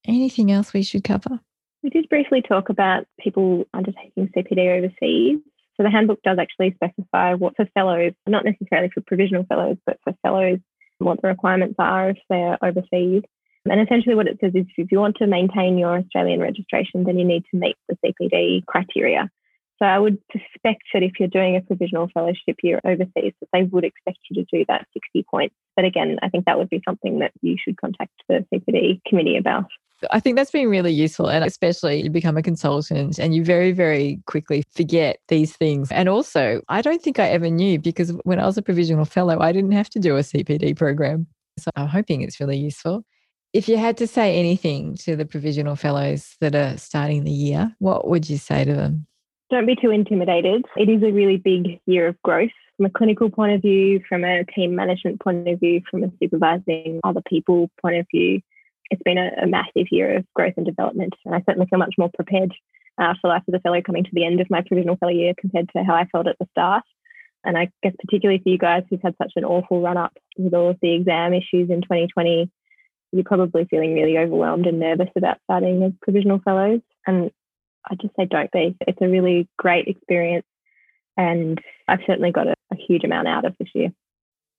Anything 0.08 0.52
else 0.52 0.74
we 0.74 0.82
should 0.82 1.04
cover? 1.04 1.40
We 1.84 1.92
did 1.92 2.10
briefly 2.10 2.42
talk 2.42 2.70
about 2.70 3.06
people 3.20 3.66
undertaking 3.76 4.30
CPD 4.36 4.80
overseas. 4.80 5.38
So 5.78 5.84
the 5.84 5.92
handbook 5.92 6.24
does 6.24 6.40
actually 6.40 6.74
specify 6.74 7.36
what 7.36 7.56
for 7.56 7.68
fellows, 7.76 8.14
not 8.26 8.46
necessarily 8.46 8.90
for 8.92 9.02
provisional 9.02 9.44
fellows, 9.44 9.78
but 9.86 10.00
for 10.04 10.16
fellows, 10.24 10.58
what 10.98 11.22
the 11.22 11.28
requirements 11.28 11.76
are 11.78 12.10
if 12.10 12.18
they're 12.32 12.58
overseas. 12.64 13.22
And 13.66 13.82
essentially, 13.82 14.16
what 14.16 14.28
it 14.28 14.38
says 14.42 14.52
is 14.56 14.66
if 14.78 14.92
you 14.92 15.00
want 15.00 15.18
to 15.18 15.28
maintain 15.28 15.78
your 15.78 15.98
Australian 15.98 16.40
registration, 16.40 17.04
then 17.04 17.20
you 17.20 17.26
need 17.26 17.44
to 17.52 17.58
meet 17.58 17.76
the 17.88 17.98
CPD 18.04 18.66
criteria. 18.66 19.30
So 19.80 19.86
I 19.86 19.98
would 19.98 20.18
suspect 20.32 20.84
that 20.94 21.04
if 21.04 21.14
you're 21.20 21.30
doing 21.30 21.56
a 21.56 21.62
provisional 21.62 22.10
fellowship 22.14 22.58
year 22.62 22.82
overseas, 22.84 23.34
that 23.40 23.48
they 23.54 23.64
would 23.64 23.86
expect 23.86 24.18
you 24.30 24.44
to 24.44 24.58
do 24.58 24.66
that 24.68 24.86
60 24.94 25.26
points. 25.32 25.56
But 25.76 25.86
again, 25.86 26.18
I 26.22 26.28
think 26.28 26.46
that 26.46 26.58
would 26.58 26.70
be 26.70 26.82
something 26.86 27.20
that 27.20 27.32
you 27.42 27.56
should 27.58 27.78
contact 27.80 28.12
the 28.28 28.46
CPD 28.54 29.02
committee 29.08 29.38
about. 29.38 29.66
I 30.12 30.20
think 30.20 30.36
that's 30.36 30.52
been 30.52 30.70
really 30.70 30.92
useful. 30.92 31.30
And 31.30 31.46
especially 31.46 32.04
you 32.04 32.10
become 32.10 32.38
a 32.38 32.42
consultant 32.42 33.20
and 33.20 33.34
you 33.34 33.44
very, 33.44 33.72
very 33.72 34.22
quickly 34.28 34.64
forget 34.76 35.20
these 35.30 35.56
things. 35.56 35.92
And 35.92 36.10
also, 36.10 36.62
I 36.68 36.82
don't 36.82 37.02
think 37.02 37.20
I 37.20 37.30
ever 37.30 37.50
knew 37.50 37.80
because 37.80 38.12
when 38.24 38.40
I 38.40 38.46
was 38.46 38.58
a 38.58 38.62
provisional 38.62 39.06
fellow, 39.06 39.40
I 39.40 39.54
didn't 39.54 39.72
have 39.72 39.90
to 39.92 40.00
do 40.00 40.18
a 40.18 40.22
CPD 40.22 40.76
program. 40.78 41.28
So 41.58 41.72
I'm 41.76 41.88
hoping 41.88 42.22
it's 42.22 42.40
really 42.40 42.58
useful. 42.58 43.04
If 43.52 43.68
you 43.68 43.78
had 43.78 43.98
to 43.98 44.08
say 44.08 44.38
anything 44.38 44.96
to 44.98 45.16
the 45.16 45.26
provisional 45.26 45.76
fellows 45.76 46.36
that 46.40 46.54
are 46.54 46.78
starting 46.78 47.24
the 47.24 47.32
year, 47.32 47.76
what 47.80 48.08
would 48.08 48.30
you 48.30 48.38
say 48.38 48.64
to 48.64 48.74
them? 48.74 49.08
Don't 49.50 49.66
be 49.66 49.76
too 49.76 49.90
intimidated. 49.90 50.66
It 50.78 50.88
is 50.88 51.02
a 51.02 51.12
really 51.12 51.38
big 51.38 51.80
year 51.88 52.08
of 52.08 52.22
growth 52.22 52.52
from 52.78 52.86
a 52.86 52.92
clinical 52.92 53.32
point 53.32 53.54
of 53.54 53.62
view, 53.64 54.02
from 54.08 54.24
a 54.24 54.44
team 54.46 54.76
management 54.76 55.20
point 55.20 55.48
of 55.48 55.60
view, 55.60 55.82
from 55.90 56.04
a 56.04 56.12
supervising 56.22 57.00
other 57.04 57.22
people 57.28 57.72
point 57.82 57.98
of 57.98 58.06
view. 58.14 58.40
It's 58.92 59.02
been 59.04 59.18
a, 59.18 59.32
a 59.42 59.48
massive 59.48 59.88
year 59.90 60.18
of 60.18 60.26
growth 60.36 60.54
and 60.56 60.66
development. 60.66 61.16
And 61.26 61.34
I 61.34 61.40
certainly 61.40 61.68
feel 61.68 61.80
much 61.80 61.96
more 61.98 62.12
prepared 62.14 62.54
uh, 63.02 63.16
for 63.20 63.30
life 63.30 63.44
as 63.48 63.54
a 63.56 63.60
fellow 63.60 63.82
coming 63.82 64.04
to 64.04 64.10
the 64.14 64.26
end 64.26 64.42
of 64.42 64.50
my 64.52 64.62
provisional 64.62 64.98
fellow 64.98 65.12
year 65.12 65.34
compared 65.40 65.70
to 65.76 65.84
how 65.84 65.96
I 65.96 66.06
felt 66.06 66.28
at 66.28 66.38
the 66.40 66.48
start. 66.52 66.84
And 67.44 67.58
I 67.58 67.70
guess 67.82 67.94
particularly 68.00 68.42
for 68.44 68.50
you 68.50 68.58
guys 68.60 68.84
who've 68.90 69.02
had 69.02 69.16
such 69.18 69.34
an 69.36 69.46
awful 69.46 69.82
run 69.82 69.98
up 69.98 70.16
with 70.38 70.54
all 70.54 70.70
of 70.70 70.78
the 70.82 70.94
exam 70.94 71.34
issues 71.34 71.70
in 71.70 71.82
2020, 71.82 72.52
you're 73.12 73.24
probably 73.24 73.66
feeling 73.66 73.94
really 73.94 74.18
overwhelmed 74.18 74.68
and 74.68 74.80
nervous 74.80 75.10
about 75.16 75.38
starting 75.46 75.84
as 75.84 75.92
provisional 76.02 76.40
fellows. 76.40 76.82
And 77.08 77.32
I 77.90 77.96
just 77.96 78.16
say 78.16 78.26
don't 78.26 78.52
be. 78.52 78.76
It's 78.82 79.02
a 79.02 79.08
really 79.08 79.48
great 79.58 79.88
experience. 79.88 80.46
And 81.18 81.60
I've 81.88 82.00
certainly 82.06 82.32
got 82.32 82.48
a, 82.48 82.56
a 82.72 82.76
huge 82.76 83.04
amount 83.04 83.28
out 83.28 83.46
of 83.46 83.56
this 83.60 83.70
year. 83.74 83.92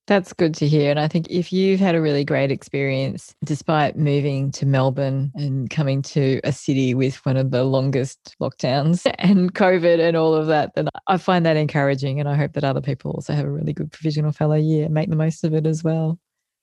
That's 0.07 0.33
good 0.33 0.55
to 0.55 0.67
hear. 0.67 0.91
And 0.91 0.99
I 0.99 1.07
think 1.07 1.31
if 1.31 1.53
you've 1.53 1.79
had 1.79 1.95
a 1.95 2.01
really 2.01 2.25
great 2.25 2.51
experience, 2.51 3.33
despite 3.45 3.97
moving 3.97 4.51
to 4.53 4.67
Melbourne 4.67 5.31
and 5.37 5.71
coming 5.71 6.03
to 6.03 6.41
a 6.43 6.51
city 6.51 6.95
with 6.95 7.25
one 7.25 7.37
of 7.37 7.53
the 7.53 7.63
longest 7.63 8.35
lockdowns 8.43 9.09
and 9.19 9.55
COVID 9.55 10.01
and 10.01 10.17
all 10.17 10.35
of 10.35 10.49
that, 10.49 10.75
then 10.75 10.89
I 11.07 11.17
find 11.17 11.47
that 11.47 11.57
encouraging. 11.57 12.19
And 12.19 12.29
I 12.29 12.35
hope 12.35 12.55
that 12.55 12.65
other 12.65 12.81
people 12.81 13.13
also 13.13 13.35
have 13.35 13.45
a 13.45 13.51
really 13.51 13.73
good 13.73 13.93
provisional 13.93 14.33
fellow 14.33 14.57
year 14.57 14.87
and 14.87 14.95
make 14.95 15.11
the 15.11 15.17
most 15.17 15.45
of 15.45 15.55
it 15.55 15.67
as 15.67 15.85
well. 15.85 16.19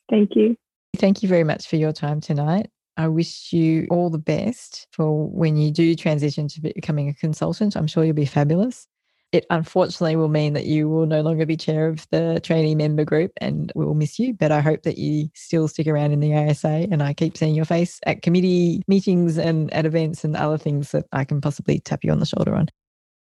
Thank 0.10 0.36
you. 0.36 0.58
Thank 0.95 1.21
you 1.21 1.30
very 1.30 1.43
much 1.43 1.67
for 1.67 1.76
your 1.76 1.93
time 1.93 2.21
tonight. 2.21 2.69
I 2.97 3.08
wish 3.08 3.54
you 3.54 3.88
all 3.91 4.10
the 4.10 4.17
best 4.17 4.88
for 4.91 5.28
when 5.28 5.56
you 5.56 5.71
do 5.71 5.95
transition 5.95 6.47
to 6.47 6.62
becoming 6.62 7.10
a 7.10 7.13
consultant. 7.13 7.78
I'm 7.78 7.86
sure 7.86 8.04
you'll 8.04 8.15
be 8.15 8.26
fabulous. 8.26 8.88
It 9.34 9.45
unfortunately 9.50 10.15
will 10.15 10.30
mean 10.30 10.54
that 10.54 10.65
you 10.65 10.89
will 10.89 11.06
no 11.06 11.21
longer 11.21 11.45
be 11.45 11.58
chair 11.58 11.89
of 11.89 12.08
the 12.12 12.39
trainee 12.41 12.76
member 12.76 13.04
group 13.04 13.32
and 13.39 13.71
we 13.76 13.86
will 13.86 13.93
miss 13.93 14.17
you. 14.17 14.34
But 14.34 14.52
I 14.52 14.62
hope 14.62 14.84
that 14.84 14.97
you 14.97 15.30
still 15.36 15.67
stick 15.67 15.86
around 15.86 16.13
in 16.13 16.21
the 16.21 16.34
ASA 16.34 16.88
and 16.89 17.04
I 17.04 17.13
keep 17.13 17.38
seeing 17.38 17.54
your 17.54 17.65
face 17.65 18.00
at 18.08 18.21
committee 18.23 18.82
meetings 18.88 19.38
and 19.38 19.71
at 19.73 19.86
events 19.86 20.23
and 20.23 20.36
other 20.36 20.58
things 20.58 20.91
that 20.91 21.06
I 21.12 21.23
can 21.26 21.41
possibly 21.41 21.80
tap 21.80 22.04
you 22.04 22.12
on 22.12 22.19
the 22.19 22.26
shoulder 22.26 22.56
on. 22.56 22.69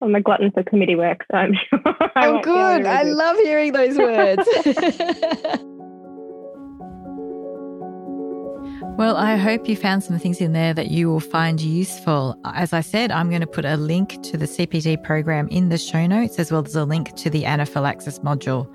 I'm 0.00 0.14
a 0.16 0.20
glutton 0.20 0.50
for 0.50 0.64
committee 0.64 0.96
work, 0.96 1.24
so 1.30 1.36
I'm 1.36 1.54
sure. 1.70 1.80
oh, 2.16 2.40
good. 2.42 2.86
I 2.86 3.02
love 3.04 3.36
hearing 3.36 3.72
those 3.72 3.96
words. 3.96 4.48
Well, 8.98 9.16
I 9.16 9.36
hope 9.36 9.68
you 9.68 9.74
found 9.74 10.04
some 10.04 10.18
things 10.18 10.38
in 10.40 10.52
there 10.52 10.74
that 10.74 10.90
you 10.90 11.08
will 11.08 11.18
find 11.18 11.58
useful. 11.58 12.36
As 12.44 12.74
I 12.74 12.82
said, 12.82 13.10
I'm 13.10 13.30
going 13.30 13.40
to 13.40 13.46
put 13.46 13.64
a 13.64 13.78
link 13.78 14.22
to 14.22 14.36
the 14.36 14.44
CPD 14.44 15.02
program 15.02 15.48
in 15.48 15.70
the 15.70 15.78
show 15.78 16.06
notes, 16.06 16.38
as 16.38 16.52
well 16.52 16.62
as 16.64 16.76
a 16.76 16.84
link 16.84 17.16
to 17.16 17.30
the 17.30 17.46
anaphylaxis 17.46 18.18
module. 18.18 18.70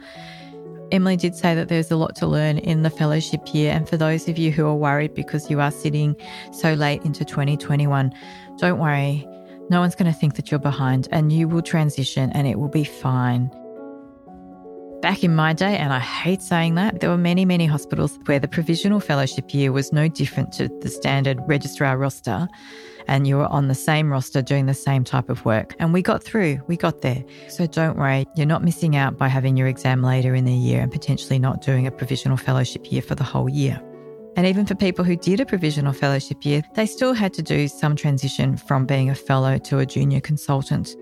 Emily 0.91 1.17
did 1.17 1.35
say 1.35 1.53
that 1.53 1.69
there's 1.69 1.91
a 1.91 1.95
lot 1.95 2.15
to 2.15 2.25
learn 2.25 2.57
in 2.57 2.81
the 2.81 2.89
fellowship 2.89 3.53
year. 3.53 3.71
And 3.71 3.87
for 3.87 3.95
those 3.95 4.27
of 4.27 4.39
you 4.39 4.51
who 4.51 4.65
are 4.65 4.75
worried 4.75 5.13
because 5.13 5.51
you 5.51 5.61
are 5.61 5.71
sitting 5.71 6.15
so 6.51 6.73
late 6.73 7.03
into 7.03 7.23
2021, 7.23 8.11
don't 8.57 8.79
worry. 8.79 9.25
No 9.69 9.81
one's 9.81 9.95
going 9.95 10.11
to 10.11 10.17
think 10.17 10.35
that 10.35 10.49
you're 10.49 10.59
behind 10.59 11.07
and 11.11 11.31
you 11.31 11.47
will 11.47 11.61
transition 11.61 12.31
and 12.31 12.47
it 12.47 12.57
will 12.57 12.69
be 12.69 12.83
fine. 12.83 13.51
Back 15.01 15.23
in 15.23 15.35
my 15.35 15.53
day, 15.53 15.77
and 15.77 15.93
I 15.93 15.99
hate 15.99 16.41
saying 16.41 16.73
that, 16.75 17.01
there 17.01 17.11
were 17.11 17.17
many, 17.17 17.45
many 17.45 17.67
hospitals 17.67 18.17
where 18.25 18.39
the 18.39 18.47
provisional 18.47 18.99
fellowship 18.99 19.53
year 19.53 19.71
was 19.71 19.93
no 19.93 20.07
different 20.07 20.51
to 20.53 20.67
the 20.81 20.89
standard 20.89 21.39
registrar 21.45 21.97
roster, 21.99 22.47
and 23.07 23.27
you 23.27 23.37
were 23.37 23.45
on 23.45 23.67
the 23.67 23.75
same 23.75 24.11
roster 24.11 24.41
doing 24.41 24.65
the 24.65 24.73
same 24.73 25.03
type 25.03 25.29
of 25.29 25.45
work. 25.45 25.75
And 25.77 25.93
we 25.93 26.01
got 26.01 26.23
through, 26.23 26.59
we 26.65 26.77
got 26.77 27.01
there. 27.01 27.23
So 27.47 27.67
don't 27.67 27.95
worry, 27.95 28.25
you're 28.35 28.47
not 28.47 28.63
missing 28.63 28.95
out 28.95 29.19
by 29.19 29.27
having 29.27 29.55
your 29.55 29.67
exam 29.67 30.01
later 30.01 30.33
in 30.33 30.45
the 30.45 30.53
year 30.53 30.81
and 30.81 30.91
potentially 30.91 31.37
not 31.37 31.61
doing 31.61 31.85
a 31.85 31.91
provisional 31.91 32.35
fellowship 32.35 32.91
year 32.91 33.03
for 33.03 33.13
the 33.13 33.23
whole 33.23 33.47
year. 33.47 33.79
And 34.35 34.47
even 34.47 34.65
for 34.65 34.75
people 34.75 35.05
who 35.05 35.15
did 35.15 35.39
a 35.39 35.45
provisional 35.45 35.93
fellowship 35.93 36.43
year, 36.43 36.63
they 36.73 36.87
still 36.87 37.13
had 37.13 37.33
to 37.35 37.43
do 37.43 37.67
some 37.67 37.95
transition 37.95 38.57
from 38.57 38.87
being 38.87 39.11
a 39.11 39.15
fellow 39.15 39.59
to 39.59 39.77
a 39.77 39.85
junior 39.85 40.21
consultant. 40.21 40.95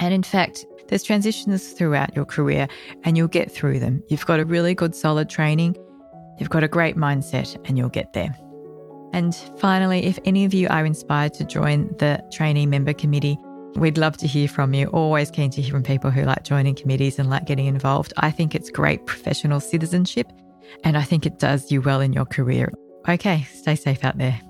And 0.00 0.14
in 0.14 0.22
fact, 0.22 0.64
there's 0.90 1.04
transitions 1.04 1.68
throughout 1.68 2.14
your 2.14 2.24
career 2.24 2.68
and 3.04 3.16
you'll 3.16 3.28
get 3.28 3.50
through 3.50 3.78
them. 3.78 4.02
You've 4.08 4.26
got 4.26 4.40
a 4.40 4.44
really 4.44 4.74
good, 4.74 4.94
solid 4.94 5.30
training, 5.30 5.76
you've 6.38 6.50
got 6.50 6.64
a 6.64 6.68
great 6.68 6.96
mindset, 6.96 7.56
and 7.66 7.78
you'll 7.78 7.88
get 7.88 8.12
there. 8.12 8.36
And 9.12 9.34
finally, 9.58 10.04
if 10.04 10.18
any 10.24 10.44
of 10.44 10.52
you 10.52 10.68
are 10.68 10.84
inspired 10.84 11.34
to 11.34 11.44
join 11.44 11.88
the 11.98 12.22
trainee 12.32 12.66
member 12.66 12.92
committee, 12.92 13.38
we'd 13.76 13.98
love 13.98 14.16
to 14.18 14.26
hear 14.26 14.48
from 14.48 14.74
you. 14.74 14.88
Always 14.88 15.30
keen 15.30 15.50
to 15.52 15.62
hear 15.62 15.72
from 15.72 15.82
people 15.82 16.10
who 16.10 16.24
like 16.24 16.44
joining 16.44 16.74
committees 16.74 17.18
and 17.18 17.30
like 17.30 17.46
getting 17.46 17.66
involved. 17.66 18.12
I 18.18 18.30
think 18.30 18.54
it's 18.54 18.70
great 18.70 19.06
professional 19.06 19.60
citizenship 19.60 20.26
and 20.84 20.96
I 20.96 21.02
think 21.02 21.24
it 21.26 21.38
does 21.38 21.70
you 21.72 21.80
well 21.80 22.00
in 22.00 22.12
your 22.12 22.26
career. 22.26 22.72
Okay, 23.08 23.46
stay 23.52 23.76
safe 23.76 24.04
out 24.04 24.18
there. 24.18 24.40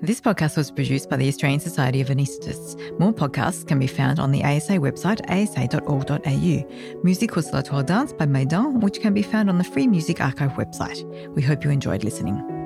This 0.00 0.20
podcast 0.20 0.56
was 0.56 0.70
produced 0.70 1.10
by 1.10 1.16
the 1.16 1.26
Australian 1.26 1.58
Society 1.58 2.00
of 2.00 2.06
Anaesthetists. 2.06 2.78
More 3.00 3.12
podcasts 3.12 3.66
can 3.66 3.80
be 3.80 3.88
found 3.88 4.20
on 4.20 4.30
the 4.30 4.44
ASA 4.44 4.74
website, 4.74 5.20
asa.org.au. 5.28 7.02
Music 7.02 7.34
was 7.34 7.52
La 7.52 7.62
Toile 7.62 7.82
Dance 7.82 8.12
by 8.12 8.24
Maidan, 8.24 8.78
which 8.78 9.00
can 9.00 9.12
be 9.12 9.22
found 9.22 9.50
on 9.50 9.58
the 9.58 9.64
Free 9.64 9.88
Music 9.88 10.20
Archive 10.20 10.52
website. 10.52 11.02
We 11.34 11.42
hope 11.42 11.64
you 11.64 11.70
enjoyed 11.70 12.04
listening. 12.04 12.57